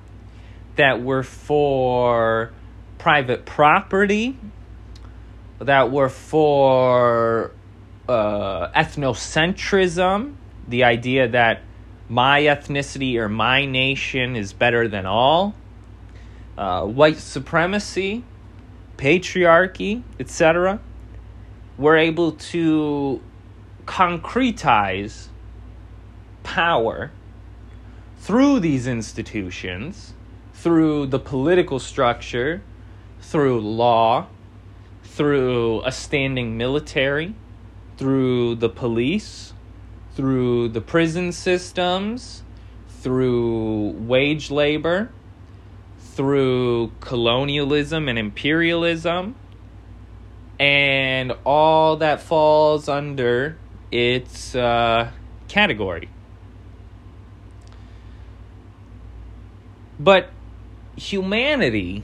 that 0.76 1.02
were 1.02 1.24
for 1.24 2.54
private 3.04 3.46
property 3.46 4.34
that 5.60 5.92
were 5.92 6.08
for 6.08 7.52
uh, 8.08 8.70
ethnocentrism, 8.70 10.34
the 10.70 10.86
idea 10.86 11.28
that 11.28 11.62
my 12.08 12.40
ethnicity 12.44 13.18
or 13.18 13.28
my 13.28 13.66
nation 13.66 14.38
is 14.38 14.54
better 14.54 14.88
than 14.88 15.06
all, 15.06 15.54
uh, 16.58 16.86
white 16.86 17.18
supremacy, 17.18 18.24
patriarchy, 18.96 20.02
etc., 20.18 20.80
were 21.78 21.98
able 21.98 22.32
to 22.32 23.22
concretize 23.86 25.28
power 26.44 27.12
through 28.20 28.62
these 28.62 28.88
institutions, 28.88 30.14
through 30.54 31.06
the 31.08 31.20
political 31.20 31.80
structure 31.80 32.62
through 33.24 33.62
law, 33.62 34.28
through 35.04 35.82
a 35.86 35.92
standing 35.92 36.58
military, 36.58 37.34
through 37.98 38.56
the 38.56 38.70
police, 38.70 39.54
through 40.16 40.70
the 40.70 40.82
prison 40.82 41.32
systems, 41.32 42.44
through 43.02 43.90
wage 43.92 44.52
labor, 44.52 45.12
through 46.00 46.92
colonialism 47.00 48.08
and 48.08 48.20
imperialism, 48.20 49.36
and 50.60 51.34
all 51.46 51.98
that 51.98 52.22
falls 52.22 52.88
under 52.88 53.58
its 53.92 54.54
uh, 54.54 55.10
category. 55.48 56.10
But 60.00 60.30
humanity 60.96 62.04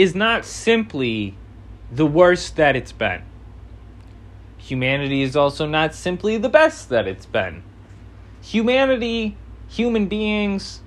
is 0.00 0.14
not 0.14 0.46
simply 0.46 1.36
the 1.92 2.06
worst 2.06 2.56
that 2.56 2.74
it's 2.74 2.90
been. 2.90 3.22
humanity 4.56 5.20
is 5.20 5.36
also 5.36 5.66
not 5.66 5.94
simply 5.94 6.38
the 6.38 6.48
best 6.48 6.88
that 6.88 7.06
it's 7.06 7.26
been. 7.26 7.62
Humanity, 8.40 9.36
human 9.68 10.06
beings, 10.06 10.80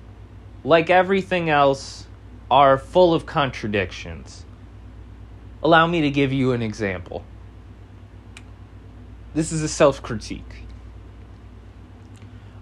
like 0.64 0.90
everything 0.90 1.48
else, 1.48 2.08
are 2.50 2.76
full 2.76 3.14
of 3.14 3.24
contradictions. 3.24 4.44
Allow 5.62 5.86
me 5.86 6.00
to 6.00 6.10
give 6.10 6.32
you 6.32 6.50
an 6.50 6.60
example. 6.62 7.22
This 9.32 9.52
is 9.52 9.62
a 9.62 9.68
self 9.68 10.02
critique. 10.02 10.64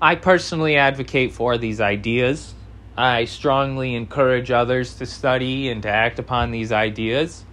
I 0.02 0.16
personally 0.16 0.76
advocate 0.76 1.32
for 1.32 1.56
these 1.56 1.80
ideas. 1.80 2.52
I 2.96 3.24
strongly 3.24 3.94
encourage 3.94 4.50
others 4.50 4.94
to 4.96 5.06
study 5.06 5.70
and 5.70 5.82
to 5.82 5.88
act 5.88 6.18
upon 6.18 6.50
these 6.50 6.72
ideas. 6.72 7.44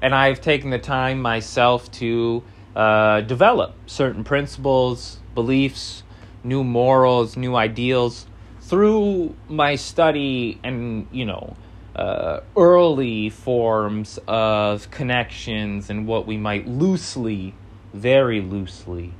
And 0.00 0.14
I've 0.14 0.40
taken 0.40 0.70
the 0.70 0.78
time 0.78 1.20
myself 1.20 1.90
to 1.92 2.42
uh, 2.74 3.20
develop 3.20 3.74
certain 3.86 4.24
principles, 4.24 5.20
beliefs, 5.34 6.02
new 6.42 6.64
morals, 6.64 7.36
new 7.36 7.54
ideals 7.56 8.26
through 8.62 9.34
my 9.48 9.74
study 9.74 10.58
and, 10.64 11.06
you 11.12 11.26
know, 11.26 11.56
uh, 11.94 12.40
early 12.56 13.28
forms 13.28 14.18
of 14.26 14.90
connections 14.90 15.90
and 15.90 16.06
what 16.06 16.26
we 16.26 16.38
might 16.38 16.66
loosely, 16.66 17.54
very 17.92 18.40
loosely, 18.40 19.12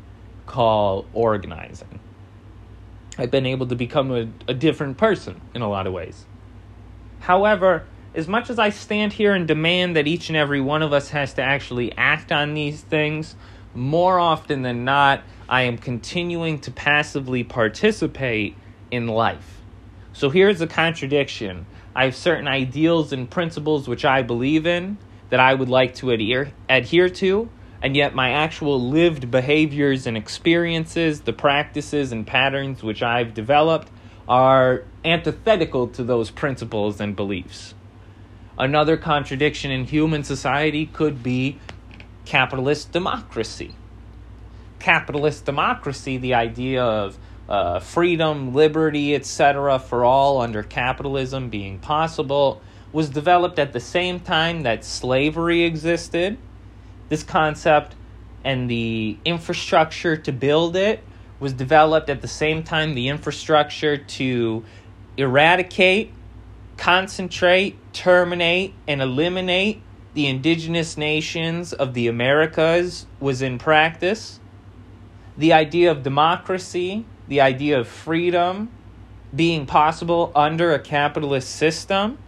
call 0.47 1.05
organizing. 1.13 2.00
I've 3.21 3.31
been 3.31 3.45
able 3.45 3.67
to 3.67 3.77
become 3.77 4.11
a, 4.11 4.29
a 4.49 4.55
different 4.55 4.97
person 4.97 5.43
in 5.55 5.61
a 5.61 5.69
lot 5.69 5.87
of 5.87 5.93
ways. 5.93 6.25
However, 7.19 7.85
as 8.15 8.27
much 8.27 8.49
as 8.49 8.59
I 8.59 8.71
stand 8.71 9.13
here 9.13 9.35
and 9.35 9.47
demand 9.47 9.95
that 9.97 10.07
each 10.07 10.31
and 10.31 10.39
every 10.39 10.63
one 10.63 10.81
of 10.81 10.95
us 10.95 11.11
has 11.11 11.35
to 11.35 11.43
actually 11.43 11.93
act 11.99 12.33
on 12.33 12.55
these 12.55 12.81
things, 12.81 13.37
more 13.75 14.19
often 14.19 14.63
than 14.63 14.87
not, 14.87 15.23
I 15.51 15.63
am 15.63 15.77
continuing 15.77 16.61
to 16.61 16.71
passively 16.71 17.45
participate 17.45 18.57
in 18.91 19.07
life. 19.07 19.61
So 20.15 20.31
here's 20.31 20.63
a 20.63 20.67
contradiction. 20.67 21.67
I 21.95 22.07
have 22.07 22.17
certain 22.17 22.49
ideals 22.49 23.13
and 23.13 23.31
principles 23.31 23.87
which 23.87 24.07
I 24.07 24.23
believe 24.23 24.67
in 24.67 24.97
that 25.29 25.41
I 25.41 25.53
would 25.53 25.69
like 25.69 25.95
to 25.97 26.11
adhere, 26.11 26.55
adhere 26.71 27.11
to, 27.11 27.51
and 27.83 27.97
yet 27.97 28.15
my 28.15 28.31
actual 28.31 28.81
lived 28.81 29.31
behaviors 29.31 30.07
and 30.07 30.17
experiences, 30.17 31.23
the 31.23 31.33
practices 31.33 32.13
and 32.13 32.27
patterns 32.27 32.83
which 32.83 33.03
I've 33.03 33.33
developed, 33.33 33.89
are 34.29 34.85
antithetical 35.05 35.89
to 35.89 36.05
those 36.05 36.31
principles 36.31 37.01
and 37.01 37.17
beliefs. 37.17 37.75
Another 38.59 38.97
contradiction 38.97 39.71
in 39.71 39.85
human 39.85 40.23
society 40.23 40.87
could 40.87 41.23
be 41.23 41.59
capitalist 42.27 42.93
democracy. 42.93 43.75
Capitalist 44.79 45.47
democracy, 45.47 46.19
the 46.19 46.35
idea 46.35 46.83
of 46.85 47.19
uh, 47.49 47.81
freedom, 47.81 48.55
liberty, 48.55 49.15
etc., 49.15 49.79
for 49.79 50.05
all 50.05 50.41
under 50.41 50.63
capitalism 50.63 51.49
being 51.49 51.79
possible, 51.79 52.61
was 52.93 53.09
developed 53.09 53.59
at 53.59 53.73
the 53.73 53.81
same 53.81 54.21
time 54.21 54.63
that 54.63 54.85
slavery 54.85 55.63
existed 55.65 56.37
this 57.11 57.23
concept 57.23 57.95
and 58.43 58.71
the 58.71 59.19
infrastructure 59.27 60.17
to 60.17 60.33
build 60.33 60.75
it 60.75 61.05
was 61.39 61.53
developed 61.53 62.09
at 62.09 62.23
the 62.23 62.29
same 62.29 62.63
time 62.63 62.95
the 62.95 63.09
infrastructure 63.09 63.99
to 63.99 64.65
eradicate, 65.19 66.13
concentrate, 66.79 67.77
terminate, 67.93 68.73
and 68.89 69.03
eliminate 69.03 69.83
the 70.15 70.27
indigenous 70.27 70.97
nations 70.97 71.73
of 71.73 71.95
the 71.95 72.09
Americas 72.09 73.07
was 73.21 73.43
in 73.43 73.59
practice. 73.59 74.41
The 75.37 75.53
idea 75.53 75.91
of 75.91 76.03
democracy, 76.03 77.05
the 77.29 77.41
idea 77.41 77.79
of 77.79 77.87
freedom 77.87 78.71
being 79.35 79.67
possible 79.67 80.33
under 80.35 80.75
a 80.75 80.79
capitalist 80.79 81.51
system 81.51 82.19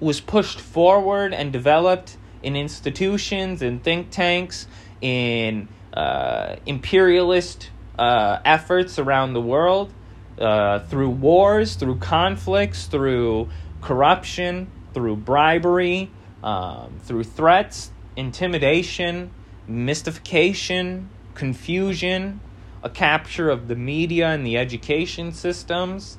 was 0.00 0.20
pushed 0.20 0.60
forward 0.60 1.32
and 1.32 1.52
developed 1.52 2.17
in 2.42 2.56
institutions, 2.56 3.62
in 3.62 3.80
think 3.80 4.10
tanks, 4.10 4.66
in 5.00 5.68
uh, 5.92 6.56
imperialist 6.66 7.70
uh, 7.98 8.38
efforts 8.44 8.98
around 8.98 9.32
the 9.32 9.40
world, 9.40 9.92
uh, 10.40 10.80
through 10.80 11.10
wars, 11.10 11.74
through 11.74 11.96
conflicts, 11.96 12.86
through 12.86 13.48
corruption, 13.80 14.70
through 14.94 15.16
bribery, 15.16 16.10
um, 16.42 17.00
through 17.04 17.24
threats, 17.24 17.90
intimidation, 18.16 19.30
mystification, 19.66 21.08
confusion, 21.34 22.40
a 22.82 22.90
capture 22.90 23.50
of 23.50 23.68
the 23.68 23.74
media 23.74 24.28
and 24.28 24.46
the 24.46 24.56
education 24.56 25.32
systems, 25.32 26.18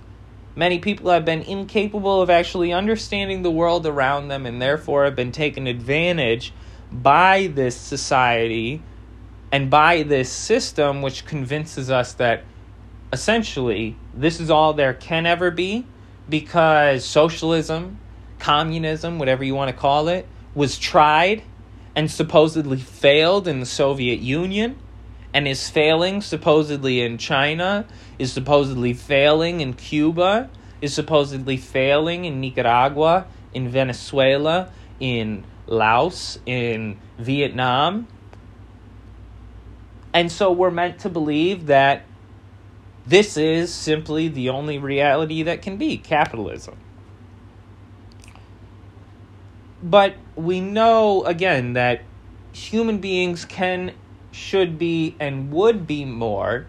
Many 0.59 0.79
people 0.79 1.09
have 1.11 1.23
been 1.23 1.41
incapable 1.43 2.21
of 2.21 2.29
actually 2.29 2.73
understanding 2.73 3.43
the 3.43 3.49
world 3.49 3.87
around 3.87 4.27
them 4.27 4.45
and 4.45 4.61
therefore 4.61 5.05
have 5.05 5.15
been 5.15 5.31
taken 5.31 5.67
advantage 5.67 6.51
by 6.91 7.47
this 7.47 7.77
society 7.77 8.81
and 9.53 9.69
by 9.69 10.03
this 10.03 10.29
system, 10.29 11.01
which 11.01 11.25
convinces 11.25 11.89
us 11.89 12.11
that 12.15 12.43
essentially 13.13 13.95
this 14.13 14.41
is 14.41 14.49
all 14.49 14.73
there 14.73 14.93
can 14.93 15.25
ever 15.25 15.49
be 15.49 15.85
because 16.27 17.05
socialism, 17.05 17.97
communism, 18.39 19.17
whatever 19.17 19.45
you 19.45 19.55
want 19.55 19.69
to 19.69 19.77
call 19.77 20.09
it, 20.09 20.27
was 20.55 20.77
tried 20.77 21.41
and 21.95 22.11
supposedly 22.11 22.79
failed 22.79 23.47
in 23.47 23.61
the 23.61 23.65
Soviet 23.65 24.19
Union 24.19 24.77
and 25.33 25.47
is 25.47 25.69
failing 25.69 26.21
supposedly 26.21 27.01
in 27.01 27.17
China, 27.17 27.85
is 28.17 28.33
supposedly 28.33 28.93
failing 28.93 29.61
in 29.61 29.73
Cuba, 29.73 30.49
is 30.81 30.93
supposedly 30.93 31.57
failing 31.57 32.25
in 32.25 32.39
Nicaragua, 32.39 33.27
in 33.53 33.69
Venezuela, 33.69 34.71
in 34.99 35.43
Laos, 35.67 36.39
in 36.45 36.97
Vietnam. 37.17 38.07
And 40.13 40.31
so 40.31 40.51
we're 40.51 40.71
meant 40.71 40.99
to 40.99 41.09
believe 41.09 41.67
that 41.67 42.03
this 43.05 43.37
is 43.37 43.73
simply 43.73 44.27
the 44.27 44.49
only 44.49 44.77
reality 44.77 45.43
that 45.43 45.61
can 45.61 45.77
be 45.77 45.97
capitalism. 45.97 46.77
But 49.81 50.15
we 50.35 50.59
know, 50.59 51.23
again, 51.23 51.73
that 51.73 52.01
human 52.51 52.97
beings 52.99 53.45
can 53.45 53.93
should 54.39 54.79
be 54.79 55.15
and 55.19 55.51
would 55.51 55.85
be 55.85 56.05
more 56.05 56.65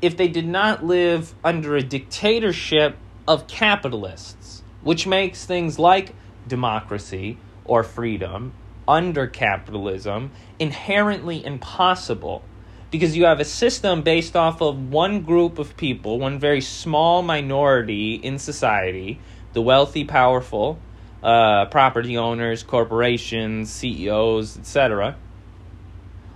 if 0.00 0.16
they 0.16 0.28
did 0.28 0.46
not 0.46 0.84
live 0.84 1.34
under 1.44 1.76
a 1.76 1.82
dictatorship 1.82 2.96
of 3.26 3.46
capitalists, 3.46 4.62
which 4.82 5.06
makes 5.06 5.44
things 5.44 5.78
like 5.78 6.14
democracy 6.46 7.38
or 7.64 7.82
freedom 7.82 8.52
under 8.86 9.26
capitalism 9.26 10.30
inherently 10.58 11.44
impossible 11.44 12.42
because 12.90 13.16
you 13.16 13.24
have 13.24 13.40
a 13.40 13.44
system 13.44 14.02
based 14.02 14.36
off 14.36 14.60
of 14.60 14.90
one 14.90 15.22
group 15.22 15.58
of 15.58 15.76
people, 15.76 16.18
one 16.18 16.38
very 16.38 16.60
small 16.60 17.22
minority 17.22 18.14
in 18.14 18.38
society, 18.38 19.18
the 19.54 19.62
wealthy, 19.62 20.04
powerful, 20.04 20.78
uh, 21.22 21.66
property 21.66 22.16
owners, 22.18 22.62
corporations, 22.62 23.70
CEOs, 23.70 24.58
etc 24.58 25.16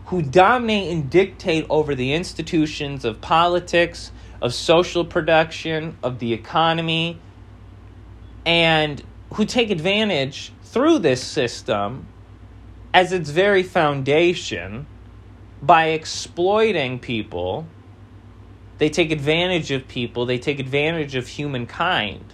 who 0.06 0.22
dominate 0.22 0.92
and 0.92 1.10
dictate 1.10 1.66
over 1.68 1.94
the 1.94 2.12
institutions 2.12 3.04
of 3.04 3.20
politics, 3.20 4.12
of 4.40 4.54
social 4.54 5.04
production, 5.04 5.96
of 6.02 6.20
the 6.20 6.32
economy, 6.32 7.20
and 8.44 9.02
who 9.34 9.44
take 9.44 9.70
advantage 9.70 10.52
through 10.62 11.00
this 11.00 11.22
system 11.22 12.06
as 12.94 13.12
its 13.12 13.30
very 13.30 13.64
foundation 13.64 14.86
by 15.60 15.88
exploiting 15.88 17.00
people. 17.00 17.66
They 18.78 18.90
take 18.90 19.10
advantage 19.10 19.72
of 19.72 19.88
people, 19.88 20.24
they 20.24 20.38
take 20.38 20.60
advantage 20.60 21.16
of 21.16 21.26
humankind 21.26 22.32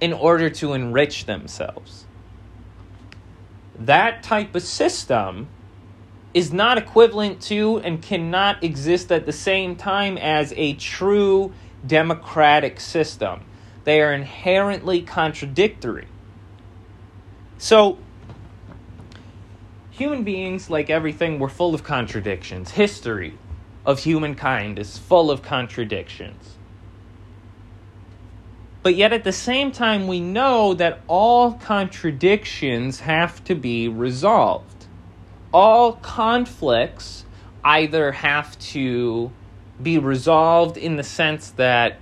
in 0.00 0.12
order 0.12 0.48
to 0.48 0.74
enrich 0.74 1.24
themselves. 1.26 2.06
That 3.76 4.22
type 4.22 4.54
of 4.54 4.62
system 4.62 5.48
is 6.32 6.52
not 6.52 6.78
equivalent 6.78 7.40
to 7.42 7.78
and 7.78 8.00
cannot 8.00 8.62
exist 8.62 9.10
at 9.10 9.26
the 9.26 9.32
same 9.32 9.74
time 9.74 10.16
as 10.16 10.54
a 10.56 10.74
true 10.74 11.52
democratic 11.86 12.78
system. 12.78 13.40
They 13.84 14.00
are 14.00 14.12
inherently 14.12 15.02
contradictory. 15.02 16.06
So, 17.58 17.98
human 19.90 20.22
beings, 20.22 20.70
like 20.70 20.88
everything, 20.88 21.38
were 21.38 21.48
full 21.48 21.74
of 21.74 21.82
contradictions. 21.82 22.72
History 22.72 23.36
of 23.84 24.00
humankind 24.00 24.78
is 24.78 24.98
full 24.98 25.30
of 25.30 25.42
contradictions. 25.42 26.56
But 28.82 28.94
yet, 28.94 29.12
at 29.12 29.24
the 29.24 29.32
same 29.32 29.72
time, 29.72 30.06
we 30.06 30.20
know 30.20 30.74
that 30.74 31.00
all 31.06 31.54
contradictions 31.54 33.00
have 33.00 33.42
to 33.44 33.54
be 33.54 33.88
resolved 33.88 34.79
all 35.52 35.94
conflicts 35.94 37.24
either 37.64 38.12
have 38.12 38.58
to 38.58 39.30
be 39.82 39.98
resolved 39.98 40.76
in 40.76 40.96
the 40.96 41.02
sense 41.02 41.50
that 41.52 41.98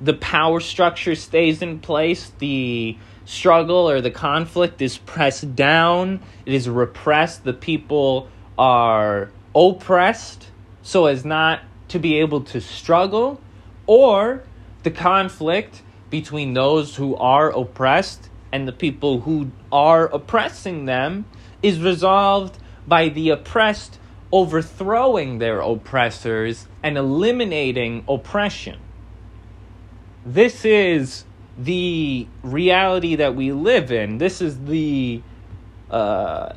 the 0.00 0.14
power 0.14 0.60
structure 0.60 1.14
stays 1.14 1.62
in 1.62 1.80
place, 1.80 2.32
the 2.38 2.96
struggle 3.24 3.88
or 3.90 4.00
the 4.00 4.10
conflict 4.10 4.80
is 4.80 4.98
pressed 4.98 5.54
down, 5.54 6.20
it 6.46 6.54
is 6.54 6.68
repressed, 6.68 7.44
the 7.44 7.52
people 7.52 8.28
are 8.56 9.30
oppressed 9.54 10.48
so 10.82 11.06
as 11.06 11.24
not 11.24 11.60
to 11.88 11.98
be 11.98 12.18
able 12.18 12.40
to 12.40 12.60
struggle, 12.60 13.40
or 13.86 14.42
the 14.82 14.90
conflict 14.90 15.82
between 16.10 16.54
those 16.54 16.96
who 16.96 17.14
are 17.16 17.50
oppressed 17.50 18.30
and 18.52 18.66
the 18.66 18.72
people 18.72 19.20
who 19.20 19.50
are 19.70 20.06
oppressing 20.06 20.86
them 20.86 21.24
is 21.62 21.80
resolved 21.80 22.58
by 22.88 23.08
the 23.10 23.30
oppressed 23.30 23.98
overthrowing 24.32 25.38
their 25.38 25.60
oppressors 25.60 26.66
and 26.82 26.96
eliminating 26.98 28.04
oppression. 28.08 28.78
This 30.24 30.64
is 30.64 31.24
the 31.58 32.26
reality 32.42 33.16
that 33.16 33.34
we 33.34 33.52
live 33.52 33.90
in. 33.90 34.18
This 34.18 34.40
is 34.40 34.58
the 34.64 35.22
uh, 35.90 36.52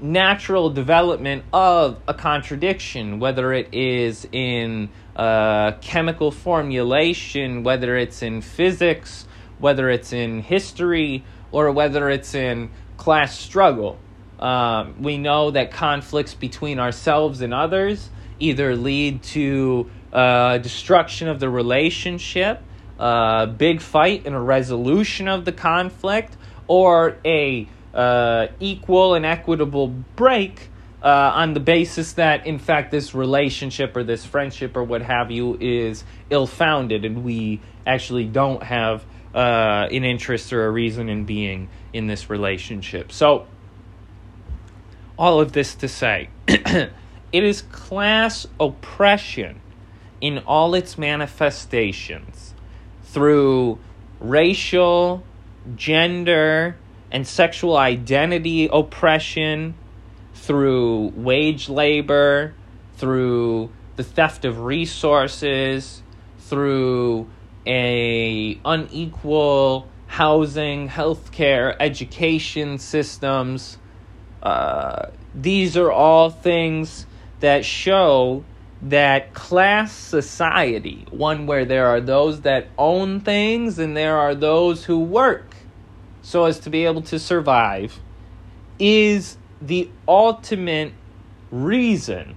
natural 0.00 0.70
development 0.70 1.44
of 1.52 2.00
a 2.06 2.14
contradiction, 2.14 3.20
whether 3.20 3.52
it 3.52 3.74
is 3.74 4.26
in 4.32 4.88
uh, 5.16 5.72
chemical 5.80 6.30
formulation, 6.30 7.64
whether 7.64 7.96
it's 7.96 8.22
in 8.22 8.40
physics, 8.40 9.26
whether 9.58 9.90
it's 9.90 10.12
in 10.12 10.40
history, 10.40 11.24
or 11.52 11.70
whether 11.72 12.08
it's 12.08 12.34
in 12.34 12.70
class 12.96 13.38
struggle. 13.38 13.98
Um, 14.40 15.02
we 15.02 15.18
know 15.18 15.50
that 15.50 15.70
conflicts 15.70 16.34
between 16.34 16.78
ourselves 16.78 17.42
and 17.42 17.52
others 17.52 18.10
either 18.38 18.74
lead 18.74 19.22
to 19.22 19.90
uh, 20.12 20.58
destruction 20.58 21.28
of 21.28 21.38
the 21.40 21.48
relationship, 21.48 22.62
a 22.98 23.02
uh, 23.02 23.46
big 23.46 23.80
fight 23.80 24.26
and 24.26 24.34
a 24.34 24.40
resolution 24.40 25.28
of 25.28 25.44
the 25.44 25.52
conflict, 25.52 26.36
or 26.66 27.18
a 27.24 27.68
uh, 27.94 28.46
equal 28.58 29.14
and 29.14 29.26
equitable 29.26 29.88
break 29.88 30.70
uh, 31.02 31.32
on 31.34 31.54
the 31.54 31.60
basis 31.60 32.14
that, 32.14 32.46
in 32.46 32.58
fact, 32.58 32.90
this 32.90 33.14
relationship 33.14 33.96
or 33.96 34.04
this 34.04 34.24
friendship 34.24 34.76
or 34.76 34.84
what 34.84 35.02
have 35.02 35.30
you 35.30 35.56
is 35.60 36.04
ill 36.28 36.46
founded 36.46 37.04
and 37.04 37.24
we 37.24 37.60
actually 37.86 38.24
don't 38.24 38.62
have 38.62 39.04
uh, 39.34 39.88
an 39.90 40.04
interest 40.04 40.52
or 40.52 40.66
a 40.66 40.70
reason 40.70 41.08
in 41.08 41.24
being 41.24 41.68
in 41.92 42.06
this 42.06 42.28
relationship. 42.28 43.12
So, 43.12 43.46
all 45.20 45.38
of 45.38 45.52
this 45.52 45.74
to 45.74 45.86
say, 45.86 46.30
it 46.48 46.90
is 47.30 47.60
class 47.60 48.46
oppression 48.58 49.60
in 50.18 50.38
all 50.38 50.74
its 50.74 50.96
manifestations 50.96 52.54
through 53.04 53.78
racial, 54.18 55.22
gender, 55.76 56.74
and 57.12 57.26
sexual 57.26 57.76
identity 57.76 58.66
oppression, 58.72 59.74
through 60.32 61.12
wage 61.14 61.68
labor, 61.68 62.54
through 62.96 63.70
the 63.96 64.02
theft 64.02 64.46
of 64.46 64.60
resources, 64.60 66.02
through 66.38 67.28
a 67.66 68.58
unequal 68.64 69.86
housing, 70.06 70.88
healthcare, 70.88 71.76
education 71.78 72.78
systems. 72.78 73.76
Uh, 74.42 75.06
these 75.34 75.76
are 75.76 75.90
all 75.90 76.30
things 76.30 77.06
that 77.40 77.64
show 77.64 78.44
that 78.82 79.34
class 79.34 79.92
society, 79.92 81.06
one 81.10 81.46
where 81.46 81.64
there 81.64 81.86
are 81.86 82.00
those 82.00 82.42
that 82.42 82.68
own 82.78 83.20
things 83.20 83.78
and 83.78 83.96
there 83.96 84.16
are 84.16 84.34
those 84.34 84.84
who 84.84 84.98
work 84.98 85.54
so 86.22 86.44
as 86.44 86.60
to 86.60 86.70
be 86.70 86.84
able 86.84 87.02
to 87.02 87.18
survive, 87.18 87.98
is 88.78 89.36
the 89.60 89.90
ultimate 90.06 90.92
reason 91.50 92.36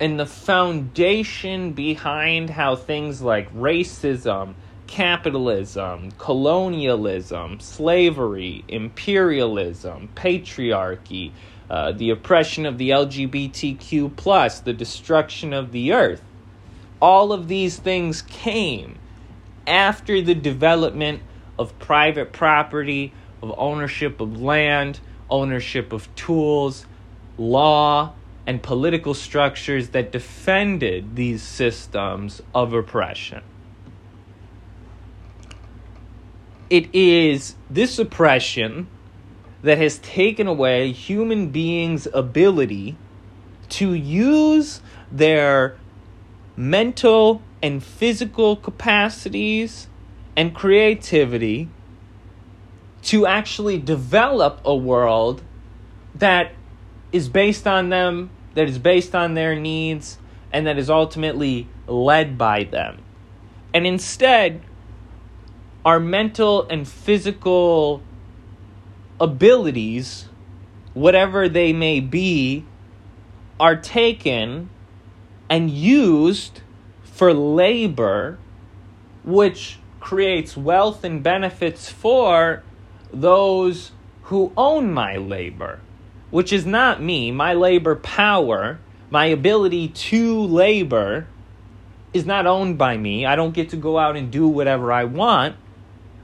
and 0.00 0.18
the 0.18 0.26
foundation 0.26 1.72
behind 1.72 2.50
how 2.50 2.76
things 2.76 3.22
like 3.22 3.52
racism, 3.54 4.54
capitalism, 4.86 6.10
colonialism, 6.18 7.60
slavery, 7.60 8.64
imperialism, 8.68 10.08
patriarchy, 10.14 11.32
uh, 11.70 11.92
the 11.92 12.10
oppression 12.10 12.66
of 12.66 12.78
the 12.78 12.90
LGBTQ, 12.90 14.14
plus, 14.16 14.60
the 14.60 14.72
destruction 14.72 15.52
of 15.52 15.72
the 15.72 15.92
earth. 15.92 16.22
All 17.00 17.32
of 17.32 17.48
these 17.48 17.78
things 17.78 18.22
came 18.22 18.98
after 19.66 20.20
the 20.20 20.34
development 20.34 21.22
of 21.58 21.78
private 21.78 22.32
property, 22.32 23.12
of 23.42 23.54
ownership 23.56 24.20
of 24.20 24.40
land, 24.40 25.00
ownership 25.30 25.92
of 25.92 26.14
tools, 26.14 26.86
law, 27.38 28.12
and 28.46 28.62
political 28.62 29.14
structures 29.14 29.90
that 29.90 30.12
defended 30.12 31.16
these 31.16 31.42
systems 31.42 32.42
of 32.54 32.72
oppression. 32.72 33.42
It 36.70 36.94
is 36.94 37.56
this 37.68 37.98
oppression 37.98 38.88
that 39.62 39.78
has 39.78 39.98
taken 39.98 40.46
away 40.46 40.92
human 40.92 41.50
beings' 41.50 42.06
ability 42.12 42.96
to 43.70 43.94
use 43.94 44.80
their 45.10 45.76
mental 46.56 47.42
and 47.62 47.82
physical 47.82 48.56
capacities 48.56 49.88
and 50.36 50.54
creativity 50.54 51.68
to 53.02 53.26
actually 53.26 53.78
develop 53.78 54.60
a 54.64 54.74
world 54.74 55.42
that 56.14 56.52
is 57.12 57.28
based 57.28 57.66
on 57.66 57.88
them, 57.90 58.30
that 58.54 58.68
is 58.68 58.78
based 58.78 59.14
on 59.14 59.34
their 59.34 59.54
needs, 59.54 60.18
and 60.52 60.66
that 60.66 60.78
is 60.78 60.88
ultimately 60.88 61.68
led 61.86 62.38
by 62.38 62.64
them. 62.64 63.02
And 63.72 63.86
instead, 63.86 64.62
our 65.84 66.00
mental 66.00 66.66
and 66.68 66.86
physical 66.86 68.02
abilities, 69.20 70.28
whatever 70.94 71.48
they 71.48 71.72
may 71.72 72.00
be, 72.00 72.64
are 73.60 73.76
taken 73.76 74.70
and 75.48 75.70
used 75.70 76.60
for 77.02 77.32
labor, 77.32 78.38
which 79.24 79.78
creates 80.00 80.56
wealth 80.56 81.04
and 81.04 81.22
benefits 81.22 81.88
for 81.88 82.62
those 83.12 83.92
who 84.24 84.52
own 84.56 84.92
my 84.92 85.16
labor 85.16 85.80
which 86.34 86.52
is 86.52 86.66
not 86.66 87.00
me, 87.00 87.30
my 87.30 87.54
labor 87.54 87.94
power, 87.94 88.80
my 89.08 89.26
ability 89.26 89.86
to 89.86 90.40
labor 90.40 91.28
is 92.12 92.26
not 92.26 92.44
owned 92.44 92.76
by 92.76 92.96
me. 92.96 93.24
I 93.24 93.36
don't 93.36 93.54
get 93.54 93.68
to 93.68 93.76
go 93.76 93.96
out 93.96 94.16
and 94.16 94.32
do 94.32 94.48
whatever 94.48 94.90
I 94.90 95.04
want. 95.04 95.54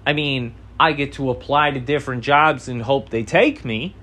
I 0.07 0.13
mean, 0.13 0.55
I 0.79 0.93
get 0.93 1.13
to 1.15 1.31
apply 1.31 1.73
to 1.73 1.81
different 1.81 2.25
jobs 2.25 2.69
and 2.69 2.83
hope 2.83 3.11
they 3.11 3.23
take 3.23 3.65
me. 3.65 3.95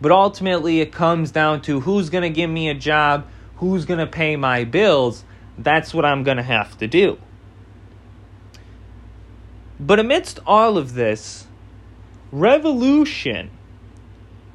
But 0.00 0.12
ultimately, 0.12 0.80
it 0.80 0.92
comes 0.92 1.30
down 1.30 1.62
to 1.62 1.80
who's 1.80 2.10
going 2.10 2.22
to 2.22 2.30
give 2.30 2.50
me 2.50 2.68
a 2.68 2.74
job, 2.74 3.26
who's 3.56 3.84
going 3.84 4.00
to 4.00 4.06
pay 4.06 4.36
my 4.36 4.64
bills. 4.64 5.24
That's 5.58 5.94
what 5.94 6.04
I'm 6.04 6.22
going 6.22 6.38
to 6.38 6.42
have 6.42 6.76
to 6.78 6.88
do. 6.88 7.18
But 9.78 9.98
amidst 9.98 10.38
all 10.46 10.78
of 10.78 10.94
this, 10.94 11.46
revolution 12.30 13.50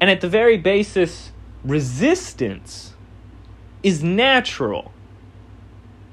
and 0.00 0.10
at 0.10 0.20
the 0.20 0.28
very 0.28 0.56
basis, 0.56 1.32
resistance 1.64 2.94
is 3.82 4.02
natural. 4.02 4.92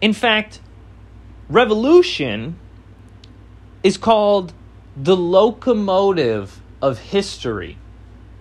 In 0.02 0.14
fact, 0.14 0.60
revolution 1.50 2.58
is 3.84 3.98
called 3.98 4.54
the 4.96 5.16
locomotive 5.16 6.62
of 6.82 7.00
history 7.00 7.78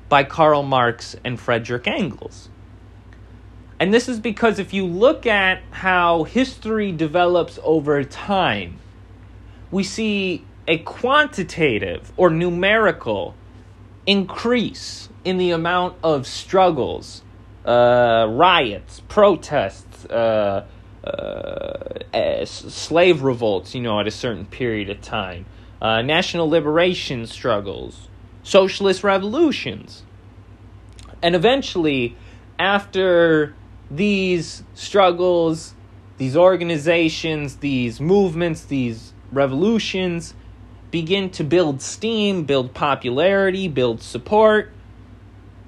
by 0.09 0.23
Karl 0.23 0.63
Marx 0.63 1.17
and 1.25 1.41
Frederick 1.41 1.89
Engels. 1.89 2.49
And 3.81 3.93
this 3.93 4.09
is 4.09 4.21
because 4.21 4.59
if 4.59 4.73
you 4.73 4.87
look 4.87 5.27
at 5.27 5.61
how 5.71 6.23
history 6.25 6.93
develops 6.93 7.59
over 7.65 8.05
time, 8.05 8.79
we 9.71 9.83
see 9.83 10.45
a 10.69 10.79
quantitative 10.79 12.13
or 12.17 12.31
numerical 12.31 13.35
increase 14.07 15.09
in 15.25 15.39
the 15.39 15.51
amount 15.51 15.97
of 16.05 16.27
struggles, 16.27 17.23
uh, 17.65 18.27
riots, 18.31 19.01
protests, 19.09 20.05
uh, 20.07 20.65
uh, 21.05 22.45
slave 22.45 23.23
revolts, 23.23 23.75
you 23.75 23.81
know, 23.81 23.99
at 23.99 24.07
a 24.07 24.11
certain 24.11 24.47
period 24.47 24.89
of 24.89 25.01
time, 25.01 25.45
uh, 25.85 26.01
national 26.01 26.49
liberation 26.49 27.27
struggles, 27.27 28.09
socialist 28.43 29.05
revolutions. 29.05 30.03
And 31.23 31.35
eventually, 31.35 32.17
after 32.59 33.55
these 33.91 34.63
struggles, 34.73 35.75
these 36.17 36.39
organizations, 36.39 37.57
these 37.57 38.01
movements, 38.01 38.65
these 38.65 39.13
revolutions 39.31 40.33
begin 40.91 41.29
to 41.29 41.45
build 41.45 41.83
steam, 41.83 42.45
build 42.45 42.73
popularity, 42.73 43.69
build 43.69 44.01
support, 44.01 44.73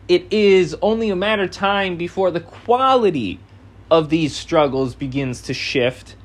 it 0.09 0.33
is 0.33 0.75
only 0.81 1.11
a 1.11 1.17
matter 1.17 1.43
of 1.43 1.51
time 1.51 1.99
before 1.99 2.31
the 2.31 2.41
quality 2.41 3.39
of 3.91 4.09
these 4.09 4.35
struggles 4.35 4.95
begins 4.95 5.43
to 5.43 5.53
shift 5.53 6.17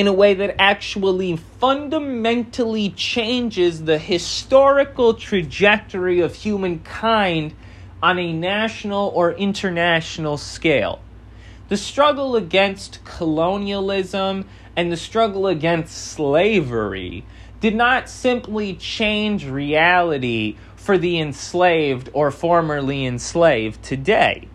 in 0.00 0.06
a 0.06 0.12
way 0.14 0.32
that 0.32 0.54
actually 0.58 1.36
fundamentally 1.36 2.88
changes 2.88 3.84
the 3.84 3.98
historical 3.98 5.12
trajectory 5.12 6.20
of 6.20 6.34
humankind 6.34 7.52
on 8.02 8.18
a 8.18 8.32
national 8.32 9.12
or 9.14 9.32
international 9.32 10.38
scale. 10.38 11.02
The 11.68 11.76
struggle 11.76 12.34
against 12.34 13.04
colonialism 13.04 14.46
and 14.74 14.90
the 14.90 14.96
struggle 14.96 15.46
against 15.46 15.94
slavery 15.94 17.22
did 17.60 17.74
not 17.74 18.08
simply 18.08 18.72
change 18.72 19.44
reality 19.44 20.56
for 20.76 20.96
the 20.96 21.20
enslaved 21.20 22.08
or 22.14 22.30
formerly 22.30 23.04
enslaved 23.04 23.82
today, 23.82 24.48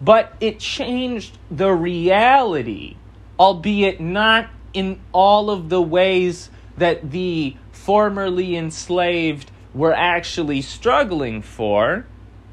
but 0.00 0.32
it 0.40 0.58
changed 0.58 1.36
the 1.50 1.70
reality, 1.70 2.96
albeit 3.38 4.00
not 4.00 4.48
in 4.72 5.00
all 5.12 5.50
of 5.50 5.68
the 5.68 5.82
ways 5.82 6.50
that 6.76 7.10
the 7.10 7.56
formerly 7.72 8.56
enslaved 8.56 9.50
were 9.74 9.94
actually 9.94 10.62
struggling 10.62 11.42
for, 11.42 12.06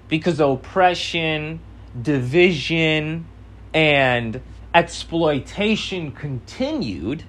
because 0.07 0.39
oppression, 0.39 1.59
division, 1.99 3.25
and 3.73 4.41
exploitation 4.73 6.11
continued. 6.11 7.23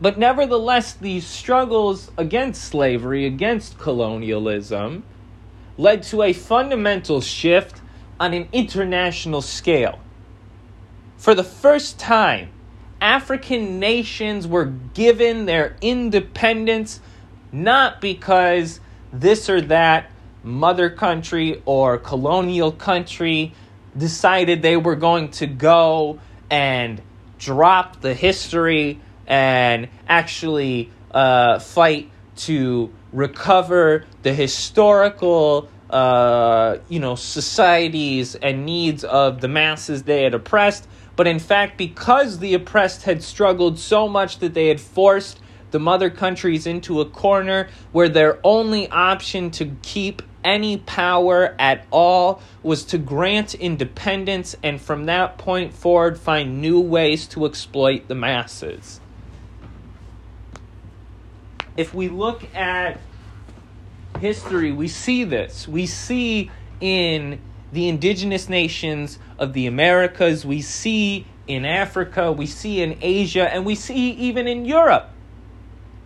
But 0.00 0.18
nevertheless, 0.18 0.92
these 0.92 1.26
struggles 1.26 2.10
against 2.18 2.64
slavery, 2.64 3.26
against 3.26 3.78
colonialism, 3.78 5.04
led 5.78 6.02
to 6.04 6.22
a 6.22 6.32
fundamental 6.32 7.20
shift 7.20 7.80
on 8.20 8.34
an 8.34 8.48
international 8.52 9.42
scale. 9.42 9.98
For 11.16 11.34
the 11.34 11.44
first 11.44 11.98
time, 11.98 12.50
African 13.00 13.78
nations 13.78 14.46
were 14.46 14.64
given 14.64 15.46
their 15.46 15.76
independence 15.80 17.00
not 17.52 18.00
because 18.00 18.80
this 19.12 19.48
or 19.48 19.60
that 19.60 20.10
mother 20.42 20.90
country 20.90 21.62
or 21.64 21.98
colonial 21.98 22.72
country 22.72 23.54
decided 23.96 24.60
they 24.60 24.76
were 24.76 24.96
going 24.96 25.30
to 25.30 25.46
go 25.46 26.18
and 26.50 27.00
drop 27.38 28.00
the 28.00 28.12
history 28.12 29.00
and 29.26 29.88
actually 30.08 30.90
uh, 31.12 31.58
fight 31.60 32.10
to 32.36 32.92
recover 33.12 34.04
the 34.22 34.34
historical 34.34 35.68
uh, 35.90 36.78
you 36.88 36.98
know 36.98 37.14
societies 37.14 38.34
and 38.34 38.66
needs 38.66 39.04
of 39.04 39.40
the 39.40 39.48
masses 39.48 40.02
they 40.02 40.24
had 40.24 40.34
oppressed 40.34 40.88
but 41.16 41.26
in 41.26 41.38
fact 41.38 41.76
because 41.76 42.38
the 42.38 42.54
oppressed 42.54 43.02
had 43.02 43.22
struggled 43.22 43.78
so 43.78 44.08
much 44.08 44.38
that 44.38 44.54
they 44.54 44.68
had 44.68 44.80
forced 44.80 45.40
the 45.70 45.78
mother 45.80 46.08
countries 46.08 46.66
into 46.66 47.00
a 47.00 47.04
corner 47.04 47.68
where 47.90 48.08
their 48.08 48.38
only 48.44 48.88
option 48.90 49.50
to 49.50 49.66
keep 49.82 50.22
any 50.44 50.76
power 50.76 51.56
at 51.58 51.84
all 51.90 52.40
was 52.62 52.84
to 52.84 52.98
grant 52.98 53.54
independence 53.54 54.54
and 54.62 54.80
from 54.80 55.06
that 55.06 55.38
point 55.38 55.72
forward 55.72 56.18
find 56.18 56.60
new 56.60 56.78
ways 56.78 57.26
to 57.26 57.46
exploit 57.46 58.06
the 58.06 58.14
masses. 58.14 59.00
If 61.76 61.92
we 61.92 62.08
look 62.08 62.54
at 62.54 63.00
history, 64.20 64.70
we 64.70 64.86
see 64.86 65.24
this. 65.24 65.66
We 65.66 65.86
see 65.86 66.50
in 66.80 67.40
the 67.74 67.88
indigenous 67.88 68.48
nations 68.48 69.18
of 69.38 69.52
the 69.52 69.66
Americas, 69.66 70.46
we 70.46 70.62
see 70.62 71.26
in 71.46 71.64
Africa, 71.64 72.32
we 72.32 72.46
see 72.46 72.80
in 72.80 72.96
Asia, 73.02 73.52
and 73.52 73.66
we 73.66 73.74
see 73.74 74.10
even 74.12 74.48
in 74.48 74.64
Europe, 74.64 75.10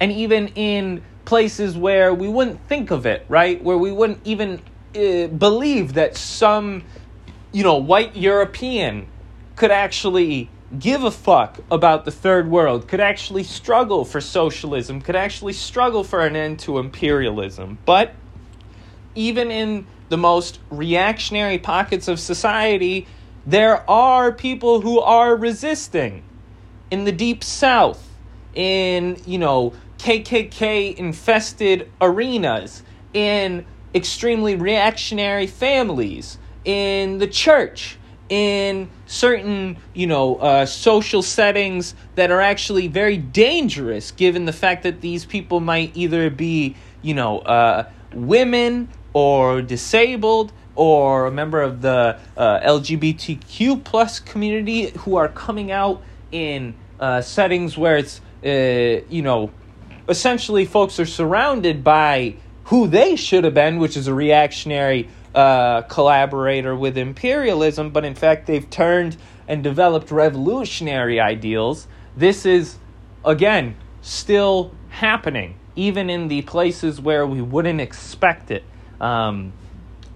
and 0.01 0.11
even 0.11 0.49
in 0.49 1.03
places 1.25 1.77
where 1.77 2.13
we 2.13 2.27
wouldn't 2.27 2.67
think 2.69 2.91
of 2.91 3.07
it, 3.07 3.25
right? 3.29 3.63
Where 3.63 3.79
we 3.79 3.93
wouldn't 3.93 4.21
even 4.25 4.61
uh, 4.97 5.27
believe 5.27 5.93
that 5.95 6.17
some, 6.17 6.85
you 7.53 7.63
know, 7.63 7.77
white 7.77 8.17
European 8.17 9.07
could 9.55 9.71
actually 9.71 10.49
give 10.79 11.05
a 11.05 11.11
fuck 11.11 11.59
about 11.71 12.05
the 12.05 12.11
third 12.11 12.51
world, 12.51 12.89
could 12.89 13.01
actually 13.01 13.43
struggle 13.43 14.05
for 14.05 14.21
socialism, 14.21 15.01
could 15.01 15.17
actually 15.17 15.53
struggle 15.53 16.03
for 16.03 16.21
an 16.27 16.35
end 16.35 16.59
to 16.61 16.79
imperialism. 16.79 17.79
But 17.85 18.15
even 19.15 19.51
in 19.51 19.87
the 20.09 20.17
most 20.17 20.61
reactionary 20.71 21.59
pockets 21.59 22.09
of 22.09 22.19
society, 22.19 23.07
there 23.47 23.89
are 23.89 24.33
people 24.33 24.81
who 24.81 25.01
are 25.01 25.37
resisting. 25.37 26.23
In 26.91 27.05
the 27.05 27.13
deep 27.13 27.45
south, 27.45 28.09
in, 28.55 29.21
you 29.27 29.39
know, 29.39 29.75
KKK 29.99 30.95
infested 30.97 31.91
arenas, 32.01 32.83
in 33.13 33.67
extremely 33.95 34.55
reactionary 34.55 35.47
families, 35.47 36.39
in 36.65 37.19
the 37.19 37.27
church, 37.27 37.99
in 38.29 38.91
certain, 39.07 39.79
you 39.95 40.07
know, 40.07 40.37
uh, 40.37 40.67
social 40.67 41.23
settings 41.23 41.95
that 42.15 42.31
are 42.31 42.41
actually 42.41 42.89
very 42.89 43.17
dangerous 43.17 44.11
given 44.11 44.45
the 44.45 44.53
fact 44.53 44.83
that 44.83 45.01
these 45.01 45.25
people 45.25 45.61
might 45.61 45.97
either 45.97 46.29
be, 46.29 46.77
you 47.01 47.15
know, 47.15 47.39
uh, 47.41 47.89
women 48.13 48.89
or 49.19 49.61
disabled 49.61 50.53
or 50.77 51.27
a 51.27 51.31
member 51.31 51.61
of 51.61 51.83
the 51.83 52.17
uh, 52.37 52.61
LGBTQ 52.61 53.83
plus 53.83 54.21
community 54.21 54.91
who 54.91 55.17
are 55.17 55.27
coming 55.27 55.73
out 55.73 56.01
in 56.31 56.73
uh, 57.01 57.21
settings 57.21 57.77
where 57.77 57.97
it's, 57.97 58.21
uh, 58.45 59.05
you 59.11 59.23
know, 59.23 59.51
essentially 60.09 60.65
folks 60.65 61.01
are 61.01 61.07
surrounded 61.07 61.83
by 61.83 62.37
who 62.67 62.87
they 62.87 63.17
should 63.17 63.43
have 63.43 63.55
been, 63.55 63.81
which 63.81 63.97
is 63.97 64.07
a 64.07 64.15
reactionary 64.15 65.09
uh, 65.35 65.83
collaborator 65.83 66.77
with 66.77 66.97
imperialism, 66.97 67.91
but 67.91 68.05
in 68.05 68.15
fact 68.15 68.47
they've 68.47 68.71
turned 68.71 69.17
and 69.49 69.65
developed 69.65 70.13
revolutionary 70.13 71.19
ideals. 71.19 71.89
This 72.17 72.47
is, 72.47 72.79
again, 73.25 73.75
still 74.01 74.73
happening, 74.91 75.57
even 75.75 76.09
in 76.09 76.29
the 76.29 76.43
places 76.43 77.01
where 77.01 77.27
we 77.27 77.43
wouldn't 77.43 77.81
expect 77.81 78.53
it. 78.53 78.63
Um, 79.01 79.53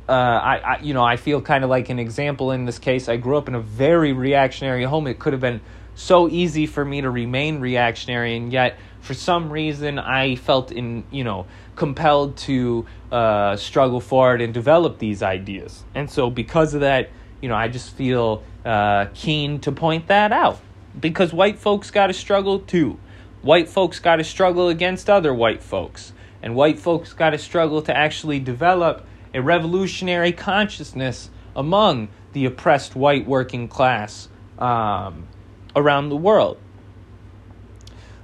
uh, 0.08 0.12
I, 0.12 0.56
I, 0.56 0.78
you 0.80 0.94
know, 0.94 1.04
I 1.04 1.16
feel 1.16 1.40
kind 1.40 1.64
of 1.64 1.70
like 1.70 1.88
an 1.88 1.98
example 1.98 2.50
in 2.50 2.64
this 2.64 2.78
case. 2.78 3.08
I 3.08 3.16
grew 3.16 3.36
up 3.36 3.48
in 3.48 3.54
a 3.54 3.60
very 3.60 4.12
reactionary 4.12 4.84
home. 4.84 5.06
It 5.06 5.18
could 5.18 5.32
have 5.32 5.40
been 5.40 5.60
so 5.94 6.28
easy 6.28 6.66
for 6.66 6.84
me 6.84 7.00
to 7.02 7.10
remain 7.10 7.60
reactionary, 7.60 8.36
and 8.36 8.52
yet 8.52 8.78
for 9.00 9.14
some 9.14 9.50
reason 9.50 9.98
I 9.98 10.36
felt 10.36 10.72
in 10.72 11.04
you 11.10 11.24
know 11.24 11.46
compelled 11.76 12.36
to 12.38 12.86
uh, 13.10 13.56
struggle 13.56 14.00
for 14.00 14.34
it 14.34 14.40
and 14.40 14.52
develop 14.52 14.98
these 14.98 15.22
ideas. 15.22 15.84
And 15.94 16.10
so 16.10 16.30
because 16.30 16.74
of 16.74 16.80
that, 16.80 17.10
you 17.40 17.48
know, 17.48 17.54
I 17.54 17.68
just 17.68 17.94
feel 17.94 18.42
uh, 18.64 19.06
keen 19.14 19.60
to 19.60 19.72
point 19.72 20.08
that 20.08 20.32
out 20.32 20.60
because 20.98 21.32
white 21.32 21.58
folks 21.58 21.90
got 21.90 22.08
to 22.08 22.12
struggle 22.12 22.60
too. 22.60 22.98
White 23.42 23.68
folks 23.68 23.98
got 23.98 24.16
to 24.16 24.24
struggle 24.24 24.68
against 24.68 25.10
other 25.10 25.34
white 25.34 25.62
folks, 25.62 26.12
and 26.42 26.54
white 26.54 26.78
folks 26.78 27.12
got 27.12 27.30
to 27.30 27.38
struggle 27.38 27.82
to 27.82 27.96
actually 27.96 28.40
develop 28.40 29.06
a 29.34 29.40
revolutionary 29.40 30.32
consciousness 30.32 31.30
among 31.54 32.08
the 32.32 32.44
oppressed 32.44 32.96
white 32.96 33.26
working 33.26 33.68
class 33.68 34.28
um, 34.58 35.28
around 35.76 36.08
the 36.08 36.16
world. 36.16 36.58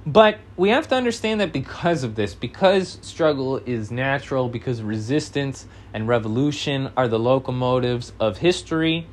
But 0.05 0.39
we 0.57 0.69
have 0.69 0.87
to 0.87 0.95
understand 0.95 1.39
that 1.41 1.51
because 1.53 2.03
of 2.03 2.15
this, 2.15 2.33
because 2.33 2.97
struggle 3.01 3.57
is 3.57 3.91
natural, 3.91 4.49
because 4.49 4.81
resistance 4.81 5.67
and 5.93 6.07
revolution 6.07 6.91
are 6.97 7.07
the 7.07 7.19
locomotives 7.19 8.13
of 8.19 8.37
history, 8.37 9.07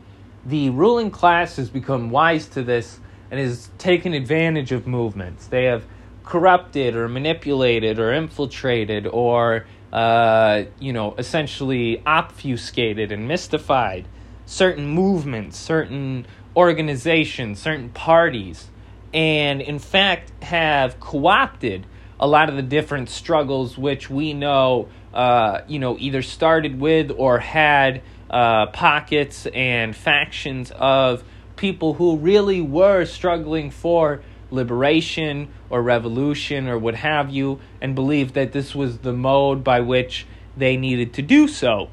the 0.45 0.71
ruling 0.71 1.11
class 1.11 1.57
has 1.57 1.69
become 1.69 2.11
wise 2.11 2.47
to 2.49 2.63
this 2.63 3.01
and 3.31 3.41
has 3.41 3.69
taken 3.79 4.15
advantage 4.15 4.73
of 4.73 4.87
movements. 4.87 5.49
They 5.49 5.65
have 5.65 5.85
corrupted 6.27 6.95
or 6.95 7.09
manipulated 7.09 7.99
or 7.99 8.13
infiltrated 8.13 9.07
or, 9.07 9.65
uh, 9.93 10.65
you 10.79 10.93
know, 10.93 11.15
essentially 11.17 12.03
obfuscated 12.05 13.11
and 13.11 13.27
mystified 13.27 14.07
certain 14.45 14.87
movements, 14.87 15.57
certain 15.57 16.27
organizations, 16.55 17.59
certain 17.59 17.89
parties 17.89 18.69
and 19.17 19.63
in 19.63 19.79
fact 19.79 20.31
have 20.43 21.01
co-opted 21.01 21.87
a 22.21 22.27
lot 22.27 22.49
of 22.49 22.57
the 22.57 22.63
different 22.63 23.09
struggles 23.09 23.79
which 23.79 24.11
we 24.11 24.35
know 24.35 24.89
uh, 25.15 25.61
you 25.67 25.79
know 25.79 25.97
either 25.99 26.23
started 26.23 26.79
with 26.79 27.11
or 27.17 27.39
had 27.39 28.03
uh, 28.31 28.67
pockets 28.67 29.47
and 29.55 29.97
factions 29.97 30.71
of 30.73 31.25
people 31.57 31.95
who 31.95 32.17
really 32.19 32.61
were 32.61 33.05
struggling 33.05 33.71
for 33.71 34.21
liberation 34.51 35.49
or 35.71 35.83
revolution 35.83 36.69
or 36.69 36.79
what 36.79 36.95
have 36.97 37.31
you, 37.31 37.61
and 37.81 37.95
believed 37.95 38.35
that 38.35 38.53
this 38.53 38.75
was 38.75 38.99
the 38.99 39.13
mode 39.13 39.65
by 39.65 39.81
which 39.81 40.27
they 40.57 40.77
needed 40.77 41.13
to 41.15 41.23
do 41.23 41.49
so. 41.49 41.89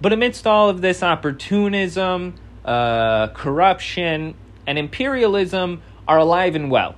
But 0.00 0.12
amidst 0.12 0.46
all 0.46 0.68
of 0.68 0.80
this 0.80 1.02
opportunism, 1.02 2.34
uh, 2.64 3.28
corruption, 3.28 4.34
and 4.66 4.78
imperialism 4.78 5.82
are 6.06 6.18
alive 6.18 6.54
and 6.54 6.70
well. 6.70 6.94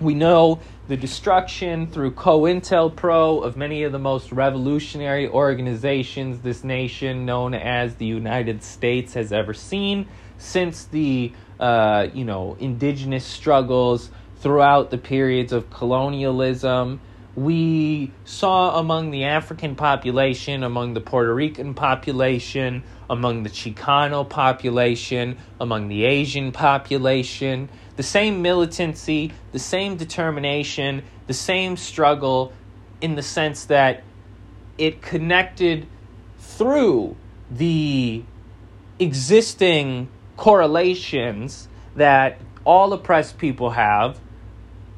We 0.00 0.14
know 0.14 0.60
the 0.88 0.96
destruction 0.96 1.88
through 1.88 2.12
COINTELPRO 2.12 3.42
of 3.42 3.56
many 3.56 3.82
of 3.82 3.92
the 3.92 3.98
most 3.98 4.30
revolutionary 4.30 5.28
organizations 5.28 6.40
this 6.40 6.62
nation, 6.62 7.24
known 7.24 7.54
as 7.54 7.96
the 7.96 8.06
United 8.06 8.62
States, 8.62 9.14
has 9.14 9.32
ever 9.32 9.52
seen 9.52 10.06
since 10.38 10.84
the 10.84 11.32
uh, 11.60 12.08
you 12.12 12.24
know 12.24 12.56
indigenous 12.60 13.24
struggles 13.24 14.10
throughout 14.40 14.90
the 14.90 14.98
periods 14.98 15.52
of 15.52 15.70
colonialism. 15.70 17.00
We 17.34 18.12
saw 18.24 18.78
among 18.78 19.10
the 19.10 19.24
African 19.24 19.74
population, 19.74 20.62
among 20.62 20.94
the 20.94 21.00
Puerto 21.02 21.34
Rican 21.34 21.74
population, 21.74 22.82
among 23.10 23.42
the 23.42 23.50
Chicano 23.50 24.26
population, 24.26 25.36
among 25.60 25.88
the 25.88 26.04
Asian 26.04 26.52
population, 26.52 27.68
the 27.96 28.02
same 28.02 28.40
militancy, 28.40 29.32
the 29.52 29.58
same 29.58 29.96
determination, 29.96 31.02
the 31.26 31.34
same 31.34 31.76
struggle 31.76 32.52
in 33.00 33.16
the 33.16 33.22
sense 33.22 33.66
that 33.66 34.02
it 34.78 35.02
connected 35.02 35.86
through 36.38 37.16
the 37.50 38.22
existing 38.98 40.08
correlations 40.36 41.68
that 41.94 42.40
all 42.64 42.92
oppressed 42.92 43.38
people 43.38 43.70
have 43.70 44.20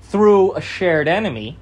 through 0.02 0.54
a 0.54 0.60
shared 0.60 1.06
enemy, 1.06 1.58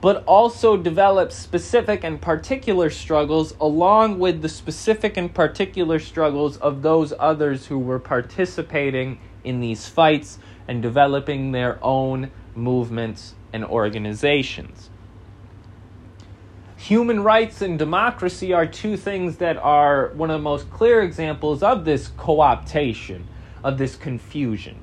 but 0.00 0.24
also 0.24 0.76
develop 0.76 1.32
specific 1.32 2.04
and 2.04 2.20
particular 2.20 2.88
struggles 2.88 3.54
along 3.60 4.18
with 4.18 4.42
the 4.42 4.48
specific 4.48 5.16
and 5.16 5.34
particular 5.34 5.98
struggles 5.98 6.56
of 6.58 6.82
those 6.82 7.12
others 7.18 7.66
who 7.66 7.78
were 7.78 7.98
participating 7.98 9.18
in 9.44 9.60
these 9.60 9.88
fights 9.88 10.38
and 10.68 10.82
developing 10.82 11.52
their 11.52 11.78
own 11.84 12.30
movements 12.54 13.34
and 13.52 13.64
organizations. 13.64 14.88
Human 16.82 17.22
rights 17.22 17.62
and 17.62 17.78
democracy 17.78 18.52
are 18.52 18.66
two 18.66 18.96
things 18.96 19.36
that 19.36 19.56
are 19.56 20.08
one 20.14 20.32
of 20.32 20.40
the 20.40 20.42
most 20.42 20.68
clear 20.68 21.00
examples 21.00 21.62
of 21.62 21.84
this 21.84 22.08
co 22.16 22.38
optation, 22.38 23.22
of 23.62 23.78
this 23.78 23.94
confusion. 23.94 24.78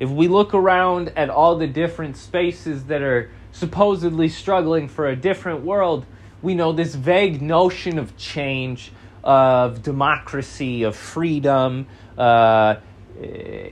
If 0.00 0.10
we 0.10 0.26
look 0.26 0.54
around 0.54 1.12
at 1.14 1.30
all 1.30 1.54
the 1.54 1.68
different 1.68 2.16
spaces 2.16 2.86
that 2.86 3.00
are 3.00 3.30
supposedly 3.52 4.28
struggling 4.28 4.88
for 4.88 5.06
a 5.06 5.14
different 5.14 5.62
world, 5.62 6.04
we 6.42 6.56
know 6.56 6.72
this 6.72 6.96
vague 6.96 7.40
notion 7.40 7.96
of 7.96 8.16
change, 8.16 8.90
of 9.22 9.84
democracy, 9.84 10.82
of 10.82 10.96
freedom, 10.96 11.86
uh, 12.18 12.74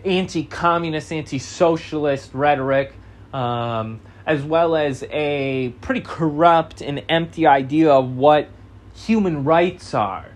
anti 0.05 0.45
communist, 0.45 1.13
anti 1.13 1.41
socialist 1.41 2.31
rhetoric, 2.35 2.95
um, 3.35 3.99
as 4.29 4.43
well 4.43 4.77
as 4.77 5.03
a 5.11 5.71
pretty 5.81 6.03
corrupt 6.03 6.83
and 6.83 7.03
empty 7.09 7.47
idea 7.47 7.91
of 7.91 8.15
what 8.15 8.47
human 8.95 9.43
rights 9.43 9.95
are, 9.95 10.27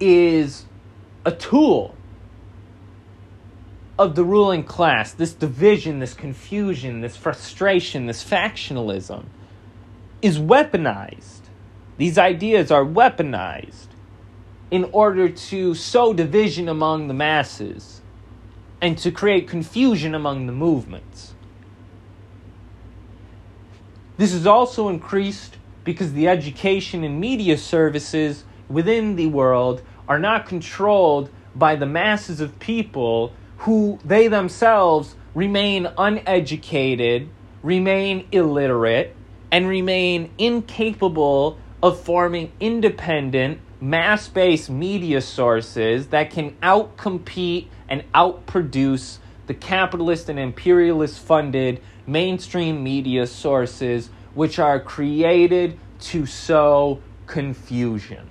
is 0.00 0.66
a 1.24 1.30
tool 1.30 1.94
of 3.96 4.16
the 4.16 4.24
ruling 4.24 4.64
class. 4.64 5.12
This 5.12 5.32
division, 5.32 6.00
this 6.00 6.14
confusion, 6.14 7.00
this 7.00 7.16
frustration, 7.16 8.06
this 8.06 8.24
factionalism 8.24 9.26
is 10.20 10.38
weaponized. 10.40 11.42
These 11.96 12.18
ideas 12.18 12.72
are 12.72 12.84
weaponized 12.84 13.86
in 14.72 14.82
order 14.90 15.28
to 15.28 15.74
sow 15.76 16.12
division 16.12 16.68
among 16.68 17.06
the 17.06 17.14
masses 17.14 18.00
and 18.80 18.98
to 18.98 19.12
create 19.12 19.46
confusion 19.46 20.12
among 20.12 20.46
the 20.46 20.52
movements. 20.52 21.33
This 24.16 24.32
is 24.32 24.46
also 24.46 24.88
increased 24.88 25.56
because 25.82 26.12
the 26.12 26.28
education 26.28 27.02
and 27.02 27.20
media 27.20 27.58
services 27.58 28.44
within 28.68 29.16
the 29.16 29.26
world 29.26 29.82
are 30.08 30.18
not 30.18 30.46
controlled 30.46 31.30
by 31.54 31.74
the 31.74 31.86
masses 31.86 32.40
of 32.40 32.58
people 32.60 33.32
who 33.58 33.98
they 34.04 34.28
themselves 34.28 35.16
remain 35.34 35.88
uneducated, 35.98 37.28
remain 37.62 38.28
illiterate, 38.30 39.16
and 39.50 39.68
remain 39.68 40.30
incapable 40.38 41.58
of 41.82 42.00
forming 42.00 42.52
independent 42.60 43.60
mass 43.80 44.28
based 44.28 44.70
media 44.70 45.20
sources 45.20 46.06
that 46.08 46.30
can 46.30 46.52
outcompete 46.62 47.66
and 47.88 48.04
outproduce 48.12 49.18
the 49.46 49.54
capitalist 49.54 50.28
and 50.28 50.38
imperialist 50.38 51.18
funded 51.18 51.80
mainstream 52.06 52.82
media 52.82 53.26
sources, 53.26 54.10
which 54.34 54.58
are 54.58 54.80
created 54.80 55.78
to 56.00 56.26
sow 56.26 57.00
confusion. 57.26 58.28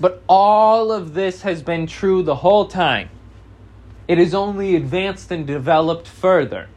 But 0.00 0.22
all 0.28 0.90
of 0.90 1.14
this 1.14 1.42
has 1.42 1.62
been 1.62 1.86
true 1.86 2.22
the 2.22 2.36
whole 2.36 2.66
time. 2.66 3.08
It 4.08 4.18
has 4.18 4.34
only 4.34 4.74
advanced 4.74 5.30
and 5.30 5.46
developed 5.46 6.08
further. 6.08 6.68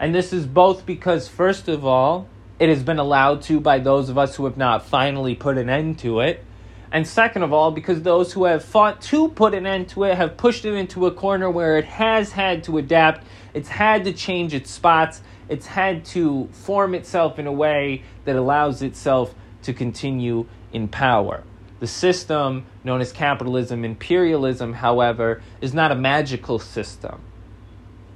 And 0.00 0.14
this 0.14 0.32
is 0.32 0.46
both 0.46 0.86
because, 0.86 1.28
first 1.28 1.68
of 1.68 1.84
all, 1.84 2.28
it 2.58 2.70
has 2.70 2.82
been 2.82 2.98
allowed 2.98 3.42
to 3.42 3.60
by 3.60 3.78
those 3.78 4.08
of 4.08 4.16
us 4.16 4.36
who 4.36 4.46
have 4.46 4.56
not 4.56 4.86
finally 4.86 5.34
put 5.34 5.58
an 5.58 5.68
end 5.68 5.98
to 5.98 6.20
it. 6.20 6.42
And 6.92 7.06
second 7.06 7.42
of 7.42 7.52
all, 7.52 7.70
because 7.70 8.02
those 8.02 8.32
who 8.32 8.44
have 8.44 8.64
fought 8.64 9.00
to 9.02 9.28
put 9.28 9.54
an 9.54 9.66
end 9.66 9.88
to 9.90 10.04
it 10.04 10.16
have 10.16 10.36
pushed 10.36 10.64
it 10.64 10.74
into 10.74 11.06
a 11.06 11.10
corner 11.10 11.50
where 11.50 11.78
it 11.78 11.84
has 11.84 12.32
had 12.32 12.64
to 12.64 12.78
adapt, 12.78 13.24
it's 13.54 13.68
had 13.68 14.04
to 14.04 14.12
change 14.12 14.54
its 14.54 14.70
spots, 14.70 15.20
it's 15.48 15.66
had 15.66 16.04
to 16.06 16.48
form 16.52 16.94
itself 16.94 17.38
in 17.38 17.46
a 17.46 17.52
way 17.52 18.02
that 18.24 18.36
allows 18.36 18.82
itself 18.82 19.34
to 19.62 19.72
continue 19.72 20.46
in 20.72 20.88
power. 20.88 21.42
The 21.80 21.86
system 21.86 22.66
known 22.84 23.00
as 23.00 23.12
capitalism, 23.12 23.84
imperialism, 23.84 24.74
however, 24.74 25.42
is 25.60 25.74
not 25.74 25.92
a 25.92 25.94
magical 25.94 26.58
system. 26.58 27.20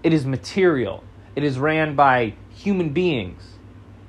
It 0.02 0.12
is 0.12 0.24
material. 0.24 1.04
It 1.36 1.44
is 1.44 1.58
ran 1.58 1.94
by 1.94 2.34
human 2.50 2.90
beings 2.90 3.50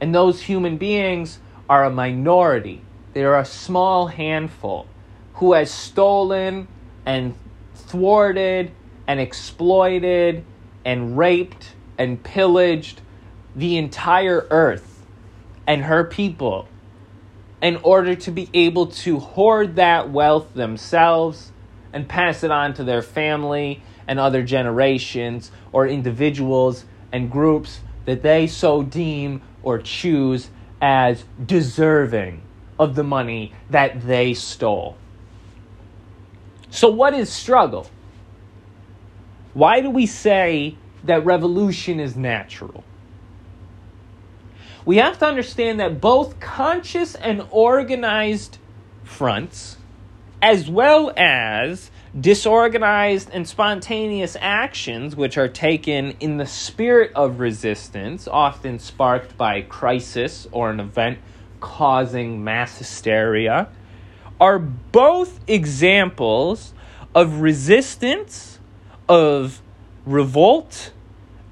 and 0.02 0.14
those 0.14 0.42
human 0.42 0.78
beings 0.78 1.40
are 1.70 1.86
a 1.86 1.90
minority. 1.92 2.82
They 3.14 3.24
are 3.24 3.38
a 3.38 3.46
small 3.46 4.08
handful 4.08 4.88
who 5.36 5.54
has 5.54 5.72
stolen 5.72 6.68
and 7.06 7.36
thwarted 7.76 8.72
and 9.08 9.20
exploited 9.20 10.46
and 10.86 11.18
raped 11.18 11.74
and 11.98 12.24
pillaged 12.24 13.02
the 13.56 13.78
entire 13.78 14.48
earth 14.50 15.06
and 15.68 15.84
her 15.84 16.04
people 16.04 16.68
in 17.62 17.76
order 17.78 18.16
to 18.16 18.32
be 18.32 18.50
able 18.54 18.88
to 18.88 19.20
hoard 19.20 19.76
that 19.76 20.10
wealth 20.10 20.54
themselves 20.54 21.52
and 21.94 22.08
pass 22.08 22.44
it 22.44 22.52
on 22.52 22.74
to 22.74 22.84
their 22.84 23.02
family 23.02 23.84
and 24.08 24.20
other 24.20 24.42
generations 24.42 25.52
or 25.72 25.86
individuals 25.86 26.86
and 27.12 27.30
groups 27.30 27.82
that 28.06 28.24
they 28.24 28.48
so 28.48 28.82
deem 28.82 29.42
or 29.64 29.78
choose 29.78 30.50
as 30.82 31.26
deserving 31.46 32.42
of 32.82 32.96
the 32.96 33.04
money 33.04 33.54
that 33.70 34.02
they 34.02 34.34
stole. 34.34 34.98
So, 36.72 36.90
what 36.90 37.14
is 37.14 37.32
struggle? 37.32 37.88
Why 39.54 39.82
do 39.82 39.92
we 39.92 40.08
say 40.08 40.78
that 41.04 41.24
revolution 41.24 42.00
is 42.00 42.16
natural? 42.16 42.84
We 44.84 44.98
have 44.98 45.20
to 45.20 45.28
understand 45.28 45.80
that 45.80 46.02
both 46.02 46.40
conscious 46.40 47.14
and 47.14 47.46
organized 47.52 48.58
fronts, 49.04 49.78
as 50.42 50.68
well 50.68 51.14
as 51.16 51.92
disorganized 52.20 53.30
and 53.32 53.48
spontaneous 53.48 54.36
actions 54.42 55.16
which 55.16 55.38
are 55.38 55.48
taken 55.48 56.16
in 56.20 56.38
the 56.38 56.48
spirit 56.48 57.12
of 57.14 57.40
resistance, 57.40 58.28
often 58.28 58.80
sparked 58.80 59.38
by 59.38 59.62
crisis 59.62 60.48
or 60.52 60.72
an 60.72 60.80
event 60.80 61.20
causing 61.62 62.44
mass 62.44 62.78
hysteria, 62.78 63.70
are 64.40 64.60
both 64.60 65.40
examples 65.48 66.74
of 67.16 67.40
resistance, 67.40 68.60
of 69.08 69.62
revolt, 70.06 70.92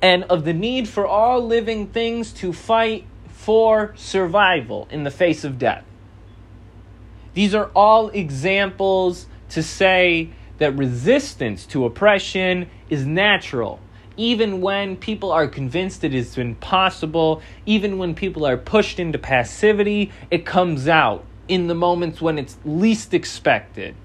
and 0.01 0.23
of 0.23 0.43
the 0.43 0.53
need 0.53 0.89
for 0.89 1.05
all 1.05 1.45
living 1.45 1.87
things 1.87 2.33
to 2.33 2.51
fight 2.51 3.05
for 3.27 3.93
survival 3.95 4.87
in 4.91 5.03
the 5.03 5.11
face 5.11 5.43
of 5.43 5.57
death. 5.57 5.85
These 7.33 7.53
are 7.55 7.69
all 7.75 8.09
examples 8.09 9.27
to 9.49 9.63
say 9.63 10.29
that 10.57 10.75
resistance 10.75 11.65
to 11.67 11.85
oppression 11.85 12.69
is 12.89 13.05
natural. 13.05 13.79
Even 14.19 14.59
when 14.59 14.97
people 14.97 15.31
are 15.31 15.47
convinced 15.47 16.03
it 16.03 16.13
is 16.13 16.37
impossible, 16.37 17.41
even 17.65 17.97
when 17.97 18.13
people 18.13 18.45
are 18.45 18.57
pushed 18.57 18.99
into 18.99 19.17
passivity, 19.17 20.11
it 20.29 20.45
comes 20.45 20.89
out 20.89 21.23
in 21.47 21.67
the 21.67 21.73
moments 21.73 22.19
when 22.19 22.37
it's 22.37 22.57
least 22.65 23.13
expected. 23.13 23.95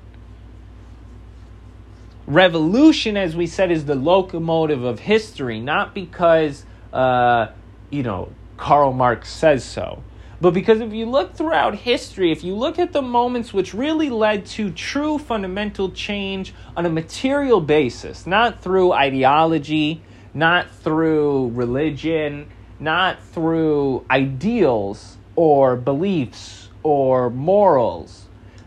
Revolution, 2.29 3.17
as 3.17 3.35
we 3.35 3.49
said, 3.49 3.73
is 3.73 3.87
the 3.87 3.97
locomotive 3.97 4.85
of 4.85 5.01
history, 5.01 5.59
not 5.59 5.97
because, 5.97 6.65
uh, 6.93 7.49
you 7.91 8.05
know, 8.05 8.31
Karl 8.57 8.93
Marx 8.93 9.29
says 9.29 9.65
so, 9.65 10.01
but 10.41 10.53
because 10.53 10.81
if 10.81 10.93
you 10.93 11.07
look 11.07 11.35
throughout 11.35 11.75
history, 11.75 12.33
if 12.33 12.43
you 12.43 12.55
look 12.55 12.79
at 12.79 12.93
the 12.93 13.03
moments 13.03 13.53
which 13.53 13.73
really 13.75 14.11
led 14.11 14.47
to 14.47 14.71
true 14.71 15.19
fundamental 15.19 15.91
change 15.91 16.55
on 16.77 16.87
a 16.87 16.91
material 16.91 17.61
basis, 17.61 18.27
not 18.27 18.63
through 18.63 18.93
ideology, 18.93 20.03
not 20.35 20.71
through 20.71 21.51
religion, 21.51 22.49
not 22.81 23.23
through 23.23 24.05
ideals 24.11 25.17
or 25.37 25.77
beliefs 25.77 26.69
or 26.83 27.31
morals, 27.31 28.27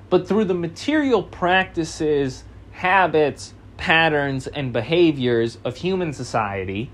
but 0.09 0.27
through 0.27 0.45
the 0.45 0.53
material 0.53 1.21
practices, 1.21 2.43
habits, 2.71 3.53
patterns, 3.75 4.47
and 4.47 4.71
behaviors 4.73 5.57
of 5.63 5.77
human 5.77 6.13
society, 6.13 6.89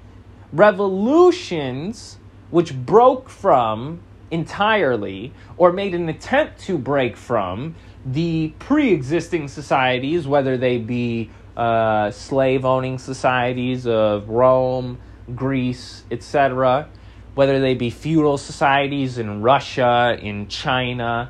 revolutions 0.52 2.18
which 2.50 2.76
broke 2.76 3.30
from 3.30 4.00
entirely 4.34 5.32
or 5.58 5.72
made 5.72 5.94
an 5.94 6.10
attempt 6.10 6.60
to 6.60 6.78
break 6.78 7.16
from 7.16 7.76
the 8.04 8.52
pre 8.58 8.92
existing 8.92 9.48
societies, 9.48 10.28
whether 10.28 10.58
they 10.58 10.80
be 10.80 11.30
uh, 11.56 12.10
slave 12.10 12.66
owning 12.66 12.98
societies 12.98 13.86
of 13.86 14.28
Rome, 14.28 14.98
Greece, 15.36 16.04
etc., 16.10 16.90
whether 17.36 17.60
they 17.60 17.76
be 17.76 17.92
feudal 17.92 18.38
societies 18.38 19.18
in 19.20 19.42
Russia, 19.42 20.18
in 20.20 20.48
China, 20.48 21.30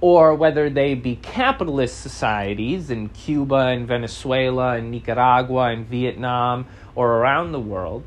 or 0.00 0.34
whether 0.34 0.70
they 0.70 0.94
be 0.94 1.16
capitalist 1.16 2.00
societies 2.00 2.90
in 2.90 3.08
Cuba 3.08 3.66
and 3.74 3.88
Venezuela 3.88 4.76
and 4.76 4.90
Nicaragua 4.90 5.72
and 5.72 5.86
Vietnam 5.86 6.66
or 6.94 7.18
around 7.18 7.52
the 7.52 7.60
world 7.60 8.04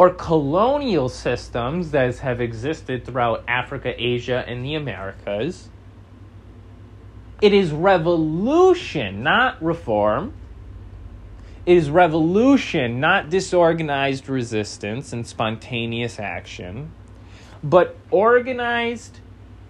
or 0.00 0.08
colonial 0.08 1.10
systems 1.10 1.90
that 1.90 2.16
have 2.20 2.40
existed 2.40 3.04
throughout 3.04 3.44
Africa, 3.46 3.92
Asia, 3.98 4.42
and 4.46 4.64
the 4.64 4.74
Americas. 4.74 5.68
It 7.42 7.52
is 7.52 7.70
revolution, 7.70 9.22
not 9.22 9.62
reform. 9.62 10.32
It 11.66 11.76
is 11.76 11.90
revolution, 11.90 12.98
not 12.98 13.28
disorganized 13.28 14.26
resistance 14.26 15.12
and 15.12 15.26
spontaneous 15.26 16.18
action, 16.18 16.92
but 17.62 17.94
organized, 18.10 19.20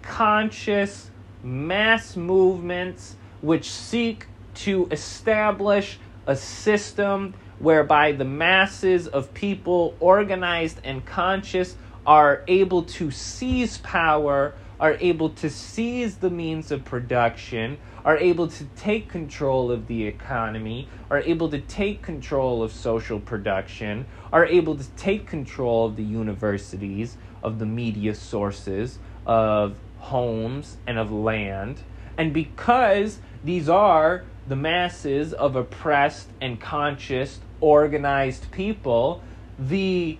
conscious, 0.01 1.11
mass 1.43 2.15
movements 2.15 3.17
which 3.41 3.69
seek 3.69 4.27
to 4.53 4.87
establish 4.91 5.99
a 6.25 6.37
system 6.37 7.33
whereby 7.61 8.11
the 8.11 8.25
masses 8.25 9.07
of 9.07 9.33
people, 9.33 9.95
organized 9.99 10.79
and 10.83 11.05
conscious, 11.05 11.75
are 12.05 12.43
able 12.47 12.81
to 12.81 13.11
seize 13.11 13.77
power, 13.79 14.53
are 14.79 14.97
able 14.99 15.29
to 15.29 15.47
seize 15.47 16.17
the 16.17 16.29
means 16.29 16.71
of 16.71 16.83
production, 16.83 17.77
are 18.03 18.17
able 18.17 18.47
to 18.47 18.63
take 18.75 19.07
control 19.07 19.71
of 19.71 19.85
the 19.85 20.05
economy, 20.07 20.87
are 21.11 21.19
able 21.19 21.49
to 21.49 21.59
take 21.59 22.01
control 22.01 22.63
of 22.63 22.71
social 22.71 23.19
production, 23.19 24.07
are 24.33 24.45
able 24.45 24.75
to 24.75 24.89
take 24.97 25.27
control 25.27 25.85
of 25.85 25.95
the 25.95 26.03
universities, 26.03 27.15
of 27.43 27.59
the 27.59 27.65
media 27.65 28.15
sources, 28.15 28.97
of 29.27 29.75
homes, 29.99 30.77
and 30.87 30.97
of 30.97 31.11
land. 31.11 31.79
And 32.17 32.33
because 32.33 33.19
these 33.43 33.69
are 33.69 34.23
the 34.47 34.55
masses 34.55 35.33
of 35.33 35.55
oppressed 35.55 36.29
and 36.41 36.59
conscious 36.59 37.39
organized 37.61 38.51
people, 38.51 39.21
the 39.57 40.17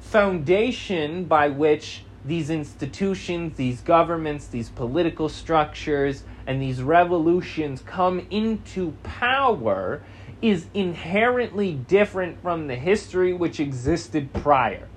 foundation 0.00 1.24
by 1.24 1.48
which 1.48 2.04
these 2.24 2.48
institutions, 2.50 3.56
these 3.56 3.80
governments, 3.82 4.46
these 4.46 4.70
political 4.70 5.28
structures, 5.28 6.24
and 6.46 6.60
these 6.60 6.82
revolutions 6.82 7.82
come 7.82 8.26
into 8.30 8.92
power 9.02 10.02
is 10.40 10.66
inherently 10.74 11.72
different 11.72 12.40
from 12.40 12.66
the 12.66 12.76
history 12.76 13.32
which 13.32 13.60
existed 13.60 14.32
prior. 14.32 14.88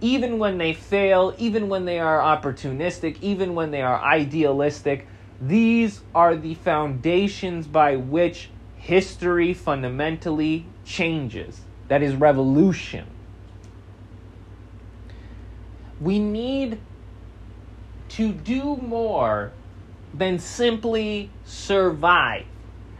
Even 0.00 0.38
when 0.38 0.58
they 0.58 0.72
fail, 0.72 1.34
even 1.38 1.68
when 1.68 1.84
they 1.84 1.98
are 1.98 2.18
opportunistic, 2.18 3.18
even 3.20 3.54
when 3.54 3.70
they 3.70 3.82
are 3.82 4.00
idealistic, 4.02 5.06
these 5.40 6.02
are 6.14 6.36
the 6.36 6.54
foundations 6.54 7.66
by 7.66 7.96
which 7.96 8.50
history 8.90 9.54
fundamentally 9.54 10.66
changes. 10.84 11.60
That 11.86 12.02
is 12.02 12.12
revolution. 12.16 13.06
We 16.00 16.18
need 16.18 16.80
to 18.08 18.32
do 18.32 18.78
more 18.78 19.52
than 20.12 20.40
simply 20.40 21.30
survive. 21.44 22.46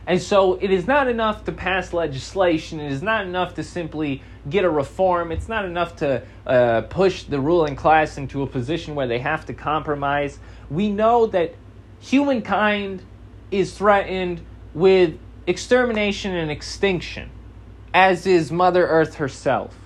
And 0.07 0.22
so 0.22 0.61
it 0.61 0.70
is 0.70 0.86
not 0.86 1.09
enough 1.09 1.45
to 1.47 1.53
pass 1.53 1.93
legislation. 1.93 2.78
It 2.78 2.93
is 2.93 3.03
not 3.03 3.26
enough 3.26 3.55
to 3.55 3.64
simply 3.64 4.22
get 4.49 4.64
a 4.64 4.70
reform. 4.70 5.32
It's 5.32 5.49
not 5.49 5.64
enough 5.64 5.97
to 5.97 6.22
uh, 6.47 6.82
push 6.82 7.24
the 7.24 7.41
ruling 7.41 7.74
class 7.74 8.16
into 8.16 8.43
a 8.43 8.47
position 8.47 8.95
where 8.95 9.09
they 9.09 9.18
have 9.18 9.45
to 9.47 9.55
compromise. 9.55 10.38
We 10.70 10.88
know 10.88 11.26
that 11.26 11.57
humankind 11.99 13.03
is 13.51 13.76
threatened 13.76 14.43
with 14.72 15.18
extermination 15.51 16.34
and 16.34 16.51
extinction, 16.51 17.28
as 17.92 18.26
is 18.26 18.51
Mother 18.51 18.86
Earth 18.86 19.16
herself. 19.16 19.76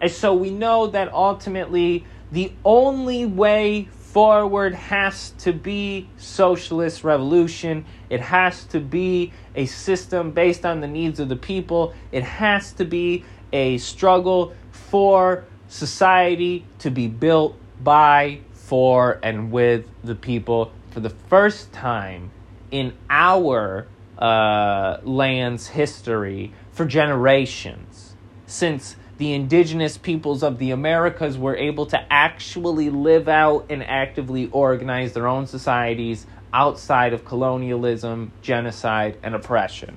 And 0.00 0.10
so 0.10 0.34
we 0.34 0.50
know 0.50 0.86
that 0.88 1.12
ultimately 1.12 2.04
the 2.30 2.52
only 2.64 3.24
way 3.24 3.88
forward 4.14 4.74
has 4.74 5.30
to 5.38 5.52
be 5.52 6.08
socialist 6.18 7.02
revolution. 7.02 7.84
It 8.10 8.20
has 8.20 8.64
to 8.66 8.78
be 8.78 9.32
a 9.56 9.66
system 9.66 10.30
based 10.30 10.64
on 10.64 10.80
the 10.80 10.86
needs 10.86 11.18
of 11.18 11.28
the 11.28 11.36
people. 11.36 11.94
It 12.12 12.22
has 12.22 12.72
to 12.74 12.84
be 12.84 13.24
a 13.52 13.78
struggle 13.78 14.54
for 14.70 15.44
society 15.68 16.64
to 16.80 16.90
be 16.90 17.08
built 17.08 17.56
by, 17.82 18.40
for, 18.52 19.18
and 19.22 19.50
with 19.50 19.86
the 20.04 20.14
people 20.14 20.70
for 20.90 21.00
the 21.00 21.10
first 21.10 21.72
time 21.72 22.30
in 22.70 22.92
our 23.08 23.86
uh, 24.18 24.98
land's 25.02 25.68
history 25.68 26.52
for 26.72 26.84
generations 26.84 28.14
since 28.46 28.96
the 29.18 29.32
indigenous 29.32 29.96
peoples 29.96 30.42
of 30.42 30.58
the 30.58 30.70
Americas 30.70 31.38
were 31.38 31.56
able 31.56 31.86
to 31.86 32.12
actually 32.12 32.90
live 32.90 33.28
out 33.28 33.66
and 33.70 33.82
actively 33.82 34.48
organize 34.50 35.12
their 35.12 35.26
own 35.26 35.46
societies 35.46 36.26
outside 36.52 37.12
of 37.12 37.24
colonialism, 37.24 38.32
genocide, 38.42 39.16
and 39.22 39.34
oppression. 39.34 39.96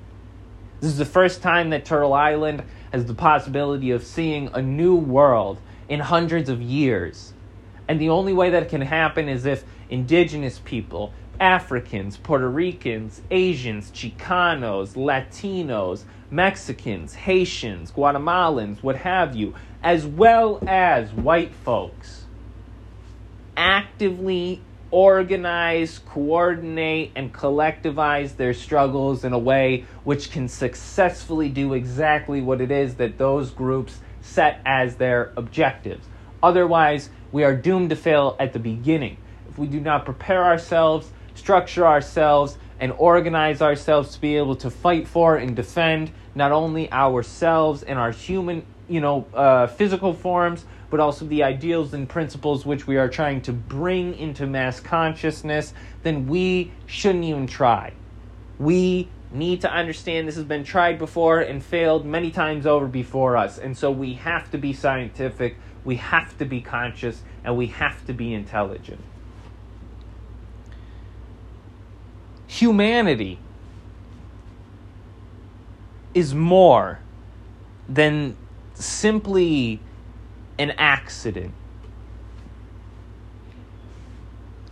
This 0.80 0.90
is 0.90 0.98
the 0.98 1.04
first 1.04 1.42
time 1.42 1.70
that 1.70 1.84
Turtle 1.84 2.14
Island 2.14 2.62
has 2.92 3.06
the 3.06 3.14
possibility 3.14 3.90
of 3.90 4.04
seeing 4.04 4.48
a 4.54 4.62
new 4.62 4.94
world 4.94 5.60
in 5.88 6.00
hundreds 6.00 6.48
of 6.48 6.62
years. 6.62 7.32
And 7.88 8.00
the 8.00 8.10
only 8.10 8.32
way 8.32 8.50
that 8.50 8.68
can 8.68 8.82
happen 8.82 9.28
is 9.28 9.46
if 9.46 9.64
indigenous 9.90 10.60
people 10.64 11.12
Africans, 11.40 12.16
Puerto 12.16 12.48
Ricans, 12.48 13.22
Asians, 13.30 13.90
Chicanos, 13.90 14.94
Latinos, 14.94 16.04
Mexicans, 16.30 17.14
Haitians, 17.14 17.92
Guatemalans, 17.92 18.82
what 18.82 18.96
have 18.96 19.36
you, 19.36 19.54
as 19.82 20.04
well 20.04 20.62
as 20.66 21.12
white 21.12 21.54
folks, 21.54 22.24
actively 23.56 24.60
organize, 24.90 25.98
coordinate, 25.98 27.12
and 27.14 27.32
collectivize 27.32 28.36
their 28.36 28.54
struggles 28.54 29.24
in 29.24 29.32
a 29.32 29.38
way 29.38 29.84
which 30.04 30.30
can 30.30 30.48
successfully 30.48 31.48
do 31.48 31.74
exactly 31.74 32.40
what 32.40 32.60
it 32.60 32.70
is 32.70 32.94
that 32.96 33.18
those 33.18 33.50
groups 33.50 34.00
set 34.20 34.60
as 34.64 34.96
their 34.96 35.32
objectives. 35.36 36.06
Otherwise, 36.42 37.10
we 37.32 37.44
are 37.44 37.54
doomed 37.54 37.90
to 37.90 37.96
fail 37.96 38.36
at 38.40 38.52
the 38.52 38.58
beginning. 38.58 39.16
If 39.48 39.58
we 39.58 39.66
do 39.66 39.80
not 39.80 40.04
prepare 40.04 40.44
ourselves 40.44 41.10
structure 41.38 41.86
ourselves 41.86 42.58
and 42.80 42.92
organize 42.92 43.62
ourselves 43.62 44.14
to 44.14 44.20
be 44.20 44.36
able 44.36 44.56
to 44.56 44.70
fight 44.70 45.06
for 45.08 45.36
and 45.36 45.54
defend 45.56 46.10
not 46.34 46.52
only 46.52 46.90
ourselves 46.92 47.82
and 47.82 47.98
our 47.98 48.10
human, 48.10 48.64
you 48.88 49.00
know, 49.00 49.26
uh, 49.34 49.66
physical 49.66 50.12
forms, 50.12 50.64
but 50.90 51.00
also 51.00 51.26
the 51.26 51.42
ideals 51.42 51.94
and 51.94 52.08
principles 52.08 52.64
which 52.64 52.86
we 52.86 52.96
are 52.96 53.08
trying 53.08 53.40
to 53.42 53.52
bring 53.52 54.16
into 54.16 54.46
mass 54.46 54.80
consciousness, 54.80 55.74
then 56.02 56.26
we 56.26 56.72
shouldn't 56.86 57.24
even 57.24 57.46
try. 57.46 57.92
We 58.58 59.08
need 59.30 59.60
to 59.60 59.70
understand 59.70 60.26
this 60.26 60.36
has 60.36 60.44
been 60.44 60.64
tried 60.64 60.98
before 60.98 61.40
and 61.40 61.62
failed 61.62 62.06
many 62.06 62.30
times 62.30 62.66
over 62.66 62.86
before 62.86 63.36
us. 63.36 63.58
And 63.58 63.76
so 63.76 63.90
we 63.90 64.14
have 64.14 64.50
to 64.52 64.58
be 64.58 64.72
scientific, 64.72 65.56
we 65.84 65.96
have 65.96 66.36
to 66.38 66.44
be 66.44 66.60
conscious, 66.60 67.22
and 67.44 67.56
we 67.56 67.66
have 67.66 68.06
to 68.06 68.12
be 68.12 68.32
intelligent. 68.32 69.02
Humanity 72.48 73.38
is 76.14 76.34
more 76.34 76.98
than 77.88 78.36
simply 78.74 79.80
an 80.58 80.72
accident. 80.72 81.52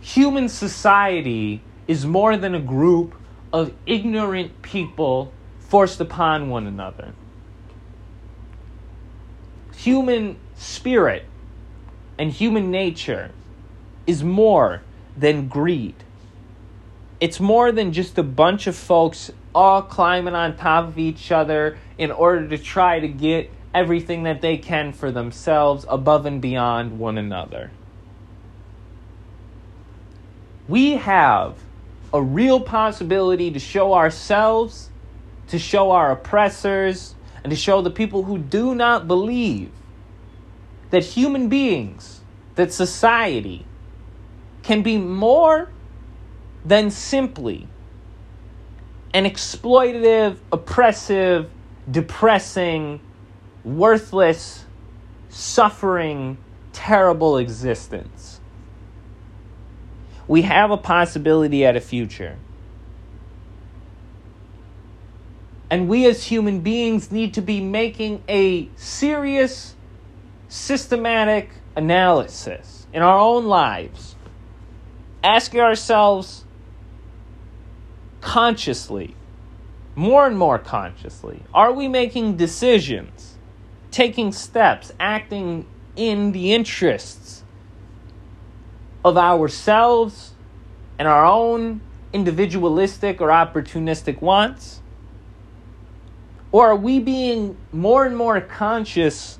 Human 0.01 0.49
society 0.49 1.61
is 1.87 2.05
more 2.05 2.35
than 2.35 2.55
a 2.55 2.59
group 2.59 3.15
of 3.53 3.73
ignorant 3.85 4.61
people 4.61 5.31
forced 5.59 6.01
upon 6.01 6.49
one 6.49 6.65
another. 6.65 7.13
Human 9.75 10.37
spirit 10.55 11.25
and 12.17 12.31
human 12.31 12.71
nature 12.71 13.31
is 14.07 14.23
more 14.23 14.81
than 15.15 15.47
greed. 15.47 15.95
It's 17.19 17.39
more 17.39 17.71
than 17.71 17.93
just 17.93 18.17
a 18.17 18.23
bunch 18.23 18.67
of 18.67 18.75
folks 18.75 19.31
all 19.55 19.81
climbing 19.81 20.35
on 20.35 20.55
top 20.55 20.87
of 20.87 20.99
each 20.99 21.31
other 21.31 21.77
in 21.97 22.11
order 22.11 22.47
to 22.49 22.57
try 22.57 22.99
to 22.99 23.07
get 23.07 23.51
everything 23.73 24.23
that 24.23 24.41
they 24.41 24.57
can 24.57 24.93
for 24.93 25.11
themselves 25.11 25.85
above 25.89 26.25
and 26.25 26.41
beyond 26.41 26.99
one 26.99 27.17
another. 27.17 27.71
We 30.67 30.93
have 30.93 31.57
a 32.13 32.21
real 32.21 32.59
possibility 32.59 33.51
to 33.51 33.59
show 33.59 33.93
ourselves, 33.93 34.89
to 35.47 35.57
show 35.57 35.91
our 35.91 36.11
oppressors, 36.11 37.15
and 37.43 37.51
to 37.51 37.55
show 37.57 37.81
the 37.81 37.91
people 37.91 38.23
who 38.23 38.37
do 38.37 38.75
not 38.75 39.07
believe 39.07 39.71
that 40.89 41.03
human 41.03 41.49
beings, 41.49 42.21
that 42.55 42.71
society, 42.71 43.65
can 44.63 44.81
be 44.81 44.97
more 44.97 45.69
than 46.67 46.91
simply 46.91 47.65
an 49.13 49.23
exploitative, 49.23 50.37
oppressive, 50.51 51.49
depressing, 51.89 52.99
worthless, 53.63 54.65
suffering, 55.29 56.37
terrible 56.73 57.37
existence. 57.37 58.41
We 60.27 60.41
have 60.41 60.71
a 60.71 60.77
possibility 60.77 61.65
at 61.65 61.77
a 61.77 61.81
future. 61.81 62.37
And 65.69 65.87
we 65.87 66.05
as 66.05 66.25
human 66.25 66.59
beings 66.59 67.11
need 67.11 67.33
to 67.35 67.41
be 67.41 67.61
making 67.61 68.23
a 68.27 68.69
serious, 68.75 69.75
systematic 70.49 71.49
analysis 71.77 72.87
in 72.91 73.01
our 73.01 73.17
own 73.17 73.45
lives. 73.45 74.15
Asking 75.23 75.61
ourselves 75.61 76.43
consciously, 78.27 79.15
more 79.95 80.27
and 80.27 80.37
more 80.37 80.59
consciously, 80.59 81.43
are 81.53 81.71
we 81.71 81.87
making 81.87 82.35
decisions, 82.35 83.37
taking 83.89 84.33
steps, 84.33 84.91
acting 84.99 85.65
in 85.95 86.33
the 86.33 86.53
interests 86.53 87.45
of 89.05 89.17
ourselves 89.17 90.33
and 90.99 91.07
our 91.07 91.25
own 91.25 91.79
individualistic 92.11 93.21
or 93.21 93.29
opportunistic 93.29 94.21
wants? 94.21 94.81
Or 96.51 96.67
are 96.67 96.75
we 96.75 96.99
being 96.99 97.55
more 97.71 98.05
and 98.05 98.17
more 98.17 98.41
conscious 98.41 99.39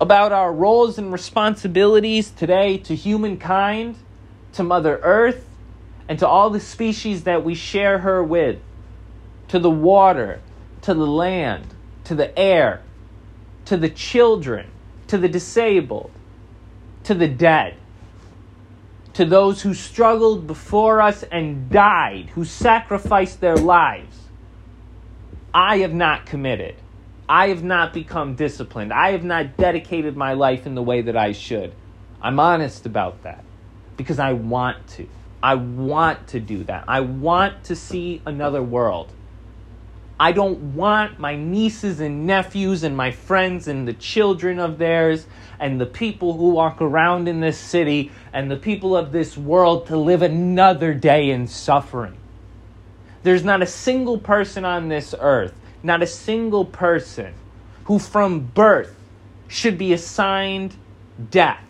about 0.00 0.32
our 0.32 0.50
roles 0.50 0.96
and 0.96 1.12
responsibilities 1.12 2.30
today 2.30 2.78
to 2.78 2.94
humankind, 2.94 3.96
to 4.54 4.62
Mother 4.62 4.98
Earth, 5.02 5.46
and 6.08 6.18
to 6.18 6.28
all 6.28 6.50
the 6.50 6.60
species 6.60 7.24
that 7.24 7.44
we 7.44 7.54
share 7.54 7.98
her 7.98 8.22
with, 8.22 8.58
to 9.48 9.58
the 9.58 9.70
water, 9.70 10.40
to 10.82 10.94
the 10.94 11.06
land, 11.06 11.66
to 12.04 12.14
the 12.14 12.36
air, 12.38 12.82
to 13.64 13.76
the 13.76 13.88
children, 13.88 14.66
to 15.06 15.18
the 15.18 15.28
disabled, 15.28 16.10
to 17.04 17.14
the 17.14 17.28
dead, 17.28 17.76
to 19.14 19.24
those 19.24 19.62
who 19.62 19.72
struggled 19.72 20.46
before 20.46 21.00
us 21.00 21.22
and 21.24 21.70
died, 21.70 22.30
who 22.34 22.44
sacrificed 22.44 23.40
their 23.40 23.56
lives. 23.56 24.18
I 25.54 25.78
have 25.78 25.94
not 25.94 26.26
committed. 26.26 26.74
I 27.28 27.48
have 27.48 27.62
not 27.62 27.94
become 27.94 28.34
disciplined. 28.34 28.92
I 28.92 29.12
have 29.12 29.24
not 29.24 29.56
dedicated 29.56 30.16
my 30.16 30.34
life 30.34 30.66
in 30.66 30.74
the 30.74 30.82
way 30.82 31.02
that 31.02 31.16
I 31.16 31.32
should. 31.32 31.72
I'm 32.20 32.40
honest 32.40 32.86
about 32.86 33.22
that 33.22 33.44
because 33.96 34.18
I 34.18 34.32
want 34.32 34.86
to. 34.88 35.06
I 35.44 35.56
want 35.56 36.28
to 36.28 36.40
do 36.40 36.64
that. 36.64 36.84
I 36.88 37.00
want 37.00 37.64
to 37.64 37.76
see 37.76 38.22
another 38.24 38.62
world. 38.62 39.12
I 40.18 40.32
don't 40.32 40.74
want 40.74 41.18
my 41.18 41.36
nieces 41.36 42.00
and 42.00 42.26
nephews 42.26 42.82
and 42.82 42.96
my 42.96 43.10
friends 43.10 43.68
and 43.68 43.86
the 43.86 43.92
children 43.92 44.58
of 44.58 44.78
theirs 44.78 45.26
and 45.60 45.78
the 45.78 45.84
people 45.84 46.38
who 46.38 46.48
walk 46.48 46.80
around 46.80 47.28
in 47.28 47.40
this 47.40 47.58
city 47.58 48.10
and 48.32 48.50
the 48.50 48.56
people 48.56 48.96
of 48.96 49.12
this 49.12 49.36
world 49.36 49.88
to 49.88 49.98
live 49.98 50.22
another 50.22 50.94
day 50.94 51.28
in 51.28 51.46
suffering. 51.46 52.16
There's 53.22 53.44
not 53.44 53.60
a 53.60 53.66
single 53.66 54.16
person 54.16 54.64
on 54.64 54.88
this 54.88 55.14
earth, 55.20 55.52
not 55.82 56.02
a 56.02 56.06
single 56.06 56.64
person 56.64 57.34
who 57.84 57.98
from 57.98 58.40
birth 58.40 58.96
should 59.46 59.76
be 59.76 59.92
assigned 59.92 60.74
death 61.30 61.63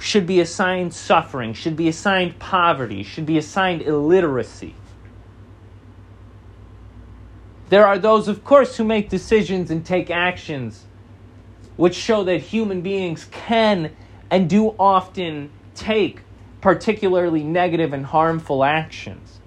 should 0.00 0.26
be 0.26 0.40
assigned 0.40 0.94
suffering, 0.94 1.52
should 1.52 1.76
be 1.76 1.88
assigned 1.88 2.38
poverty, 2.38 3.02
should 3.02 3.26
be 3.26 3.38
assigned 3.38 3.82
illiteracy. 3.82 4.74
There 7.68 7.86
are 7.86 7.98
those, 7.98 8.26
of 8.26 8.42
course, 8.42 8.76
who 8.76 8.84
make 8.84 9.08
decisions 9.08 9.70
and 9.70 9.84
take 9.86 10.10
actions 10.10 10.86
which 11.76 11.94
show 11.94 12.24
that 12.24 12.38
human 12.40 12.82
beings 12.82 13.26
can 13.30 13.90
and 14.30 14.50
do 14.50 14.74
often 14.78 15.50
take 15.74 16.20
particularly 16.60 17.42
negative 17.42 17.92
and 17.92 18.04
harmful 18.04 18.64
actions. 18.64 19.40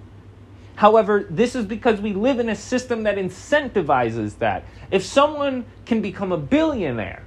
However, 0.74 1.26
this 1.30 1.54
is 1.54 1.64
because 1.64 2.00
we 2.00 2.12
live 2.12 2.40
in 2.40 2.48
a 2.48 2.56
system 2.56 3.04
that 3.04 3.16
incentivizes 3.16 4.38
that. 4.38 4.64
If 4.90 5.04
someone 5.04 5.64
can 5.86 6.00
become 6.00 6.32
a 6.32 6.36
billionaire, 6.36 7.23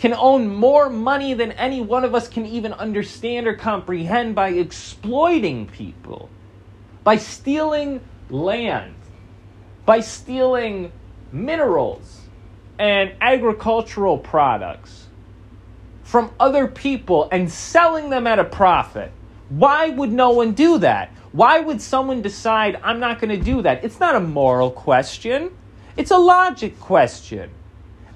can 0.00 0.14
own 0.14 0.48
more 0.48 0.88
money 0.88 1.34
than 1.34 1.52
any 1.52 1.82
one 1.82 2.04
of 2.04 2.14
us 2.14 2.26
can 2.26 2.46
even 2.46 2.72
understand 2.72 3.46
or 3.46 3.54
comprehend 3.54 4.34
by 4.34 4.48
exploiting 4.48 5.66
people, 5.66 6.30
by 7.04 7.16
stealing 7.16 8.00
land, 8.30 8.94
by 9.84 10.00
stealing 10.00 10.90
minerals 11.32 12.22
and 12.78 13.12
agricultural 13.20 14.16
products 14.16 15.08
from 16.02 16.32
other 16.40 16.66
people 16.66 17.28
and 17.30 17.52
selling 17.52 18.08
them 18.08 18.26
at 18.26 18.38
a 18.38 18.44
profit. 18.44 19.12
Why 19.50 19.90
would 19.90 20.10
no 20.10 20.30
one 20.30 20.52
do 20.52 20.78
that? 20.78 21.10
Why 21.32 21.60
would 21.60 21.82
someone 21.82 22.22
decide, 22.22 22.80
I'm 22.82 23.00
not 23.00 23.20
going 23.20 23.38
to 23.38 23.44
do 23.44 23.60
that? 23.62 23.84
It's 23.84 24.00
not 24.00 24.16
a 24.16 24.20
moral 24.20 24.70
question, 24.70 25.54
it's 25.98 26.10
a 26.10 26.16
logic 26.16 26.80
question. 26.80 27.50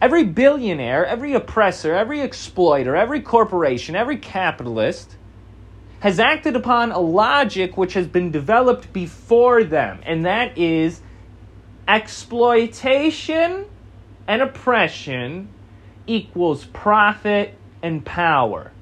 Every 0.05 0.25
billionaire, 0.25 1.07
every 1.07 1.33
oppressor, 1.33 1.95
every 1.95 2.21
exploiter, 2.21 2.95
every 2.95 3.23
corporation, 3.23 3.97
every 3.97 4.19
capitalist 4.19 5.17
has 6.01 6.21
acted 6.21 6.57
upon 6.57 6.93
a 6.93 6.99
logic 6.99 7.79
which 7.79 7.95
has 7.95 8.07
been 8.07 8.31
developed 8.31 8.93
before 8.93 9.65
them, 9.65 10.01
and 10.05 10.27
that 10.27 10.59
is 10.59 11.01
exploitation 11.89 13.65
and 14.29 14.43
oppression 14.43 15.49
equals 16.07 16.67
profit 16.67 17.55
and 17.83 18.05
power. 18.05 18.73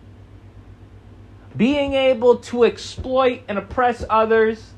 Being 1.57 1.93
able 1.93 2.39
to 2.39 2.65
exploit 2.65 3.43
and 3.47 3.59
oppress 3.59 4.05
others, 4.11 4.73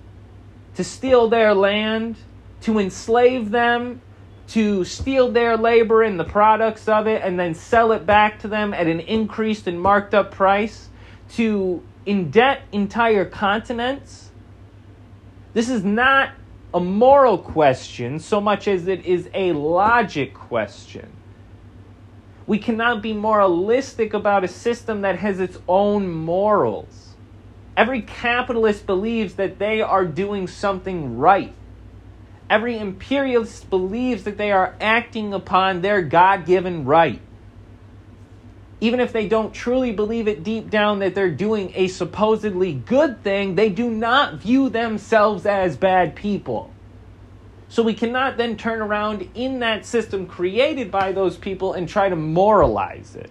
to 0.74 0.84
steal 0.84 1.30
their 1.30 1.54
land, 1.54 2.16
to 2.60 2.78
enslave 2.78 3.50
them, 3.50 4.02
to 4.48 4.84
steal 4.84 5.30
their 5.30 5.56
labor 5.56 6.02
and 6.02 6.20
the 6.20 6.24
products 6.24 6.88
of 6.88 7.06
it 7.06 7.22
and 7.22 7.38
then 7.38 7.54
sell 7.54 7.92
it 7.92 8.04
back 8.04 8.38
to 8.40 8.48
them 8.48 8.74
at 8.74 8.86
an 8.86 9.00
increased 9.00 9.66
and 9.66 9.80
marked 9.80 10.14
up 10.14 10.30
price, 10.30 10.88
to 11.32 11.82
indebt 12.06 12.60
entire 12.72 13.24
continents. 13.24 14.30
This 15.54 15.68
is 15.68 15.84
not 15.84 16.30
a 16.74 16.80
moral 16.80 17.38
question 17.38 18.18
so 18.18 18.40
much 18.40 18.68
as 18.68 18.88
it 18.88 19.04
is 19.06 19.28
a 19.32 19.52
logic 19.52 20.34
question. 20.34 21.08
We 22.46 22.58
cannot 22.58 23.00
be 23.00 23.14
moralistic 23.14 24.12
about 24.12 24.44
a 24.44 24.48
system 24.48 25.00
that 25.00 25.18
has 25.18 25.40
its 25.40 25.56
own 25.66 26.10
morals. 26.10 27.14
Every 27.76 28.02
capitalist 28.02 28.86
believes 28.86 29.34
that 29.34 29.58
they 29.58 29.80
are 29.80 30.04
doing 30.04 30.46
something 30.46 31.16
right. 31.16 31.54
Every 32.50 32.78
imperialist 32.78 33.70
believes 33.70 34.24
that 34.24 34.36
they 34.36 34.52
are 34.52 34.74
acting 34.80 35.32
upon 35.32 35.80
their 35.80 36.02
God 36.02 36.44
given 36.44 36.84
right. 36.84 37.20
Even 38.80 39.00
if 39.00 39.12
they 39.12 39.28
don't 39.28 39.54
truly 39.54 39.92
believe 39.92 40.28
it 40.28 40.44
deep 40.44 40.68
down 40.68 40.98
that 40.98 41.14
they're 41.14 41.30
doing 41.30 41.72
a 41.74 41.88
supposedly 41.88 42.74
good 42.74 43.22
thing, 43.22 43.54
they 43.54 43.70
do 43.70 43.88
not 43.88 44.34
view 44.34 44.68
themselves 44.68 45.46
as 45.46 45.76
bad 45.76 46.14
people. 46.14 46.70
So 47.68 47.82
we 47.82 47.94
cannot 47.94 48.36
then 48.36 48.56
turn 48.56 48.82
around 48.82 49.28
in 49.34 49.60
that 49.60 49.86
system 49.86 50.26
created 50.26 50.90
by 50.90 51.12
those 51.12 51.36
people 51.36 51.72
and 51.72 51.88
try 51.88 52.08
to 52.08 52.16
moralize 52.16 53.16
it. 53.16 53.30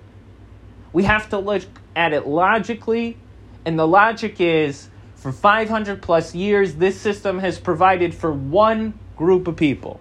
We 0.92 1.04
have 1.04 1.30
to 1.30 1.38
look 1.38 1.64
at 1.96 2.14
it 2.14 2.28
logically, 2.28 3.18
and 3.64 3.78
the 3.78 3.88
logic 3.88 4.42
is 4.42 4.90
for 5.16 5.32
500 5.32 6.02
plus 6.02 6.36
years, 6.36 6.76
this 6.76 7.00
system 7.00 7.40
has 7.40 7.58
provided 7.58 8.14
for 8.14 8.34
one 8.34 9.00
group 9.16 9.48
of 9.48 9.56
people, 9.56 10.00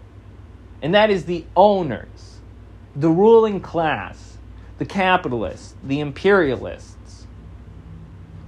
and 0.81 0.95
that 0.95 1.11
is 1.11 1.25
the 1.25 1.45
owners, 1.57 2.41
the 2.95 3.11
ruling 3.11 3.61
class, 3.61 4.39
the 4.79 4.85
capitalists, 4.85 5.75
the 5.83 6.01
imperialists. 6.01 7.27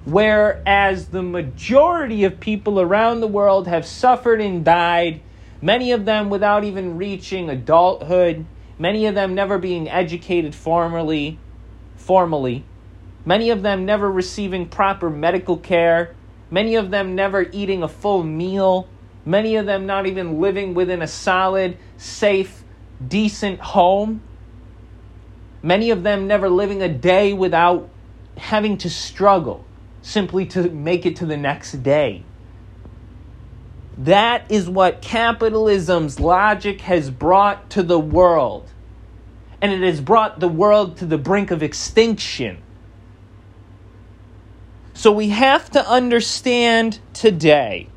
Whereas 0.05 1.09
the 1.09 1.23
majority 1.23 2.25
of 2.25 2.39
people 2.39 2.81
around 2.81 3.21
the 3.21 3.27
world 3.27 3.67
have 3.69 3.87
suffered 3.87 4.41
and 4.41 4.65
died 4.65 5.23
many 5.63 5.93
of 5.93 6.05
them 6.05 6.29
without 6.29 6.63
even 6.63 6.99
reaching 6.99 7.49
adulthood, 7.49 8.45
many 8.79 9.07
of 9.07 9.15
them 9.15 9.35
never 9.35 9.59
being 9.59 9.89
educated 9.89 10.55
formally, 10.55 11.39
formally, 11.97 12.65
many 13.25 13.49
of 13.49 13.63
them 13.63 13.87
never 13.87 14.11
receiving 14.11 14.69
proper 14.69 15.09
medical 15.09 15.57
care, 15.57 16.15
many 16.51 16.75
of 16.75 16.91
them 16.91 17.15
never 17.15 17.47
eating 17.53 17.83
a 17.83 17.89
full 17.89 18.23
meal, 18.23 18.87
many 19.25 19.57
of 19.57 19.67
them 19.67 19.87
not 19.87 20.07
even 20.07 20.41
living 20.41 20.75
within 20.75 21.03
a 21.03 21.07
solid, 21.07 21.77
safe, 21.97 22.63
decent 23.07 23.61
home. 23.61 24.23
Many 25.63 25.91
of 25.91 26.03
them 26.03 26.27
never 26.27 26.49
living 26.49 26.83
a 26.83 26.89
day 26.89 27.33
without 27.33 27.89
having 28.37 28.77
to 28.79 28.91
struggle 28.91 29.65
simply 30.03 30.45
to 30.45 30.69
make 30.69 31.07
it 31.07 31.17
to 31.17 31.27
the 31.27 31.37
next 31.37 31.83
day. 31.83 32.25
That 33.97 34.51
is 34.51 34.69
what 34.69 35.01
capitalism's 35.01 36.19
logic 36.19 36.83
has 36.83 37.11
brought 37.11 37.71
to 37.71 37.83
the 37.83 37.99
world. 37.99 38.71
And 39.63 39.73
it 39.73 39.83
has 39.83 40.01
brought 40.01 40.41
the 40.41 40.49
world 40.49 40.99
to 40.99 41.07
the 41.07 41.17
brink 41.17 41.51
of 41.51 41.63
extinction. 41.63 42.59
So 44.93 45.11
we 45.11 45.31
have 45.31 45.71
to 45.71 45.89
understand 45.89 46.99
today 47.13 47.89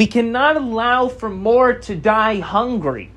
we 0.00 0.06
cannot 0.06 0.56
allow 0.56 1.08
for 1.08 1.28
more 1.28 1.74
to 1.74 1.94
die 1.94 2.40
hungry. 2.40 3.10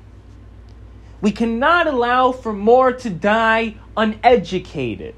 We 1.22 1.32
cannot 1.32 1.86
allow 1.86 2.30
for 2.30 2.52
more 2.52 2.92
to 2.92 3.08
die 3.08 3.76
uneducated. 3.96 5.14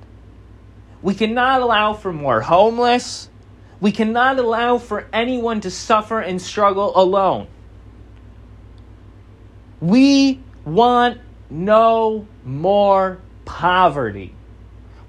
We 1.03 1.15
cannot 1.15 1.63
allow 1.63 1.93
for 1.95 2.13
more 2.13 2.41
homeless. 2.41 3.29
We 3.81 3.91
cannot 3.91 4.39
allow 4.39 4.79
for 4.79 5.09
anyone 5.13 5.61
to 5.63 5.73
suffer 5.73 6.21
and 6.21 6.41
struggle 6.41 6.93
alone. 6.97 7.49
We 9.81 10.39
want 10.65 11.21
no 11.51 12.29
more 12.45 13.19
poverty. 13.45 14.33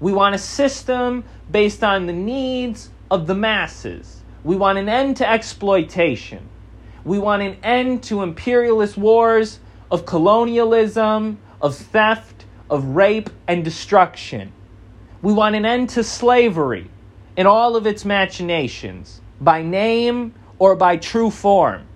We 0.00 0.12
want 0.12 0.34
a 0.34 0.38
system 0.38 1.22
based 1.48 1.84
on 1.84 2.06
the 2.06 2.12
needs 2.12 2.90
of 3.12 3.28
the 3.28 3.36
masses. 3.36 4.24
We 4.42 4.56
want 4.56 4.78
an 4.78 4.88
end 4.88 5.18
to 5.18 5.30
exploitation. 5.30 6.47
We 7.08 7.18
want 7.18 7.40
an 7.40 7.56
end 7.62 8.02
to 8.04 8.22
imperialist 8.22 8.98
wars 8.98 9.60
of 9.90 10.04
colonialism, 10.04 11.38
of 11.62 11.74
theft, 11.74 12.44
of 12.68 12.84
rape, 12.84 13.30
and 13.46 13.64
destruction. 13.64 14.52
We 15.22 15.32
want 15.32 15.56
an 15.56 15.64
end 15.64 15.88
to 15.90 16.04
slavery 16.04 16.90
in 17.34 17.46
all 17.46 17.76
of 17.76 17.86
its 17.86 18.04
machinations, 18.04 19.22
by 19.40 19.62
name 19.62 20.34
or 20.58 20.76
by 20.76 20.98
true 20.98 21.30
form. 21.30 21.86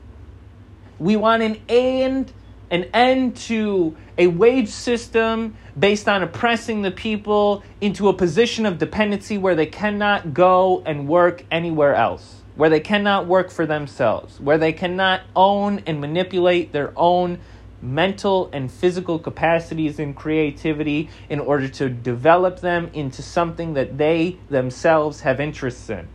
We 0.99 1.17
want 1.17 1.43
an 1.43 1.61
end, 1.69 2.33
an 2.71 2.85
end 2.95 3.37
to 3.49 3.95
a 4.17 4.29
wage 4.29 4.71
system 4.71 5.59
based 5.79 6.09
on 6.09 6.23
oppressing 6.23 6.81
the 6.81 6.91
people 6.91 7.63
into 7.83 8.09
a 8.09 8.15
position 8.15 8.65
of 8.65 8.79
dependency 8.79 9.37
where 9.37 9.57
they 9.57 9.67
cannot 9.67 10.33
go 10.33 10.83
and 10.87 11.07
work 11.07 11.45
anywhere 11.51 11.95
else, 11.95 12.42
where 12.55 12.71
they 12.71 12.81
cannot 12.81 13.27
work 13.27 13.51
for 13.51 13.67
themselves, 13.67 14.41
where 14.41 14.59
they 14.59 14.73
cannot 14.73 15.23
own 15.35 15.83
and 15.87 16.01
manipulate 16.01 16.73
their 16.73 16.93
own 16.97 17.39
mental 17.81 18.49
and 18.53 18.71
physical 18.71 19.19
capacities 19.19 19.99
and 19.99 20.15
creativity 20.15 21.11
in 21.29 21.41
order 21.41 21.67
to 21.67 21.89
develop 21.89 22.61
them 22.61 22.91
into 22.95 23.23
something 23.23 23.75
that 23.75 23.99
they 23.99 24.37
themselves 24.49 25.23
have 25.23 25.41
interests 25.41 25.91
in. 25.91 26.09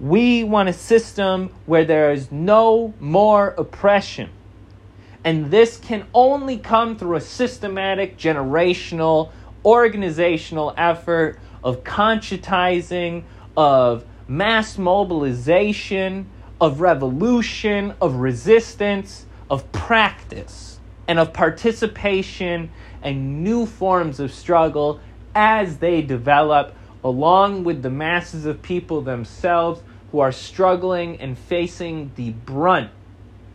We 0.00 0.44
want 0.44 0.68
a 0.68 0.72
system 0.72 1.50
where 1.66 1.84
there 1.84 2.12
is 2.12 2.30
no 2.30 2.94
more 3.00 3.48
oppression. 3.58 4.30
And 5.24 5.50
this 5.50 5.76
can 5.76 6.06
only 6.14 6.56
come 6.56 6.96
through 6.96 7.16
a 7.16 7.20
systematic, 7.20 8.16
generational, 8.16 9.30
organizational 9.64 10.72
effort 10.76 11.38
of 11.64 11.82
conscientizing, 11.82 13.24
of 13.56 14.04
mass 14.28 14.78
mobilization, 14.78 16.28
of 16.60 16.80
revolution, 16.80 17.94
of 18.00 18.16
resistance, 18.16 19.26
of 19.50 19.70
practice 19.72 20.78
and 21.06 21.18
of 21.18 21.32
participation 21.32 22.70
and 23.02 23.42
new 23.42 23.64
forms 23.64 24.20
of 24.20 24.32
struggle 24.32 25.00
as 25.34 25.78
they 25.78 26.02
develop, 26.02 26.74
along 27.02 27.64
with 27.64 27.82
the 27.82 27.90
masses 27.90 28.44
of 28.44 28.60
people 28.60 29.00
themselves 29.00 29.80
who 30.12 30.20
are 30.20 30.32
struggling 30.32 31.20
and 31.20 31.38
facing 31.38 32.10
the 32.16 32.30
brunt 32.30 32.90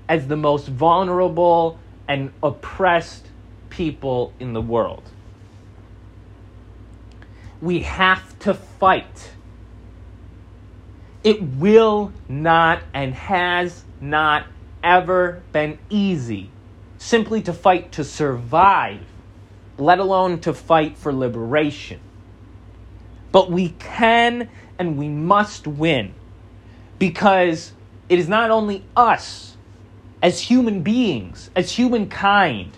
as 0.07 0.27
the 0.27 0.37
most 0.37 0.67
vulnerable 0.67 1.77
and 2.07 2.31
oppressed 2.41 3.27
people 3.69 4.33
in 4.39 4.53
the 4.53 4.61
world. 4.61 5.03
We 7.61 7.79
have 7.81 8.37
to 8.39 8.53
fight. 8.53 9.32
It 11.23 11.41
will 11.41 12.11
not 12.27 12.83
and 12.93 13.13
has 13.13 13.85
not 14.01 14.45
ever 14.83 15.41
been 15.53 15.79
easy 15.89 16.49
simply 16.97 17.41
to 17.43 17.53
fight 17.53 17.93
to 17.93 18.03
survive, 18.03 19.01
let 19.77 19.99
alone 19.99 20.39
to 20.41 20.53
fight 20.53 20.97
for 20.97 21.13
liberation. 21.13 22.01
But 23.31 23.49
we 23.49 23.69
can 23.69 24.49
and 24.77 24.97
we 24.97 25.07
must 25.07 25.65
win 25.65 26.13
because 26.99 27.71
it 28.09 28.19
is 28.19 28.27
not 28.27 28.51
only 28.51 28.85
us 28.95 29.55
as 30.21 30.41
human 30.41 30.81
beings, 30.83 31.49
as 31.55 31.71
humankind, 31.71 32.71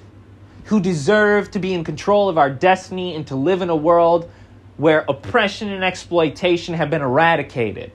who 0.66 0.80
deserve 0.80 1.50
to 1.52 1.60
be 1.60 1.74
in 1.74 1.84
control 1.84 2.30
of 2.30 2.38
our 2.38 2.50
destiny 2.50 3.16
and 3.16 3.26
to 3.28 3.36
live 3.36 3.62
in 3.62 3.70
a 3.70 3.76
world 3.76 4.30
where 4.78 5.06
oppression 5.08 5.70
and 5.70 5.84
exploitation 5.84 6.76
have 6.76 6.90
been 6.90 7.02
eradicated 7.02 7.92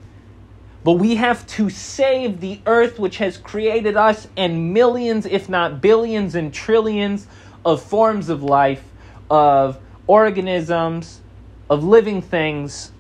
but 0.83 0.93
we 0.93 1.17
have 1.17 1.47
to 1.47 1.69
save 1.69 2.41
the 2.41 2.61
earth, 2.67 2.99
which 2.99 3.19
has 3.19 3.37
created 3.37 3.97
us 3.97 4.29
and 4.37 4.73
millions, 4.73 5.27
if 5.27 5.49
not 5.49 5.81
billions 5.81 6.35
and 6.35 6.55
trillions 6.55 7.27
of 7.65 7.83
forms 7.83 8.29
of 8.29 8.43
life, 8.43 8.83
of 9.29 9.79
organisms, 10.07 11.21
of 11.69 11.85
living 11.85 12.23
things, 12.23 12.93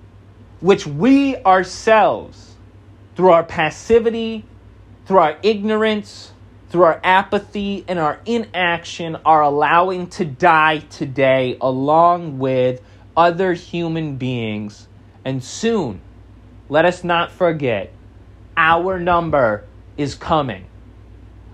which 0.60 0.86
we 0.86 1.36
ourselves, 1.38 2.54
through 3.16 3.30
our 3.30 3.44
passivity, 3.44 4.44
through 5.06 5.18
our 5.18 5.38
ignorance, 5.42 6.32
through 6.68 6.82
our 6.82 7.00
apathy 7.02 7.84
and 7.88 7.98
our 7.98 8.20
inaction, 8.26 9.16
are 9.24 9.42
allowing 9.42 10.06
to 10.06 10.24
die 10.24 10.78
today 10.78 11.56
along 11.60 12.38
with 12.38 12.80
other 13.16 13.54
human 13.54 14.16
beings. 14.16 14.86
And 15.24 15.42
soon, 15.42 16.00
let 16.70 16.86
us 16.86 17.04
not 17.04 17.32
forget 17.32 17.92
our 18.56 18.98
number 18.98 19.64
is 19.96 20.14
coming. 20.14 20.64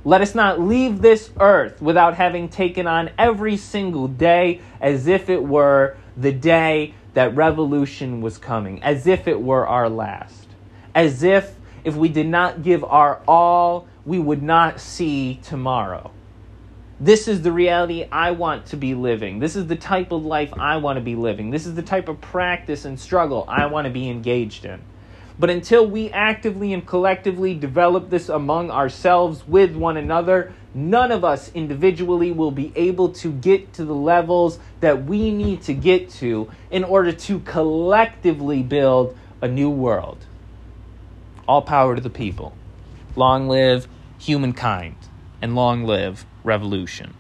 Let 0.04 0.20
us 0.20 0.34
not 0.34 0.60
leave 0.60 1.02
this 1.02 1.30
earth 1.40 1.82
without 1.82 2.14
having 2.14 2.48
taken 2.48 2.86
on 2.86 3.10
every 3.18 3.56
single 3.56 4.06
day 4.06 4.60
as 4.80 5.08
if 5.08 5.28
it 5.28 5.42
were 5.42 5.96
the 6.16 6.32
day 6.32 6.94
that 7.14 7.34
revolution 7.34 8.20
was 8.20 8.38
coming, 8.38 8.82
as 8.82 9.06
if 9.06 9.26
it 9.26 9.40
were 9.42 9.66
our 9.66 9.88
last, 9.88 10.48
as 10.94 11.22
if 11.22 11.54
if 11.82 11.96
we 11.96 12.08
did 12.08 12.26
not 12.26 12.62
give 12.62 12.84
our 12.84 13.22
all, 13.26 13.88
we 14.04 14.18
would 14.18 14.42
not 14.42 14.80
see 14.80 15.40
tomorrow. 15.42 16.10
this 17.00 17.28
is 17.28 17.42
the 17.42 17.52
reality 17.52 18.06
I 18.10 18.30
want 18.32 18.66
to 18.66 18.76
be 18.76 18.94
living. 18.94 19.38
This 19.38 19.54
is 19.56 19.66
the 19.66 19.76
type 19.76 20.12
of 20.12 20.24
life 20.24 20.52
I 20.58 20.78
want 20.78 20.96
to 20.96 21.02
be 21.02 21.14
living. 21.14 21.50
This 21.50 21.66
is 21.66 21.74
the 21.74 21.82
type 21.82 22.08
of 22.08 22.20
practice 22.20 22.84
and 22.84 22.98
struggle 22.98 23.44
I 23.48 23.66
want 23.66 23.86
to 23.86 23.90
be 23.90 24.08
engaged 24.08 24.64
in. 24.64 24.82
But 25.38 25.50
until 25.50 25.86
we 25.86 26.10
actively 26.10 26.72
and 26.72 26.86
collectively 26.86 27.54
develop 27.54 28.08
this 28.08 28.28
among 28.28 28.70
ourselves 28.70 29.46
with 29.46 29.76
one 29.76 29.98
another, 29.98 30.54
none 30.74 31.12
of 31.12 31.24
us 31.24 31.50
individually 31.52 32.32
will 32.32 32.50
be 32.50 32.72
able 32.74 33.10
to 33.10 33.32
get 33.32 33.74
to 33.74 33.84
the 33.84 33.94
levels 33.94 34.58
that 34.80 35.04
we 35.04 35.30
need 35.30 35.62
to 35.62 35.74
get 35.74 36.08
to 36.10 36.50
in 36.70 36.84
order 36.84 37.12
to 37.12 37.40
collectively 37.40 38.62
build 38.62 39.16
a 39.42 39.48
new 39.48 39.68
world. 39.68 40.24
All 41.46 41.62
power 41.62 41.94
to 41.94 42.00
the 42.00 42.10
people. 42.10 42.54
Long 43.14 43.48
live 43.48 43.88
humankind, 44.18 44.96
and 45.42 45.54
long 45.54 45.84
live 45.84 46.24
revolution. 46.44 47.14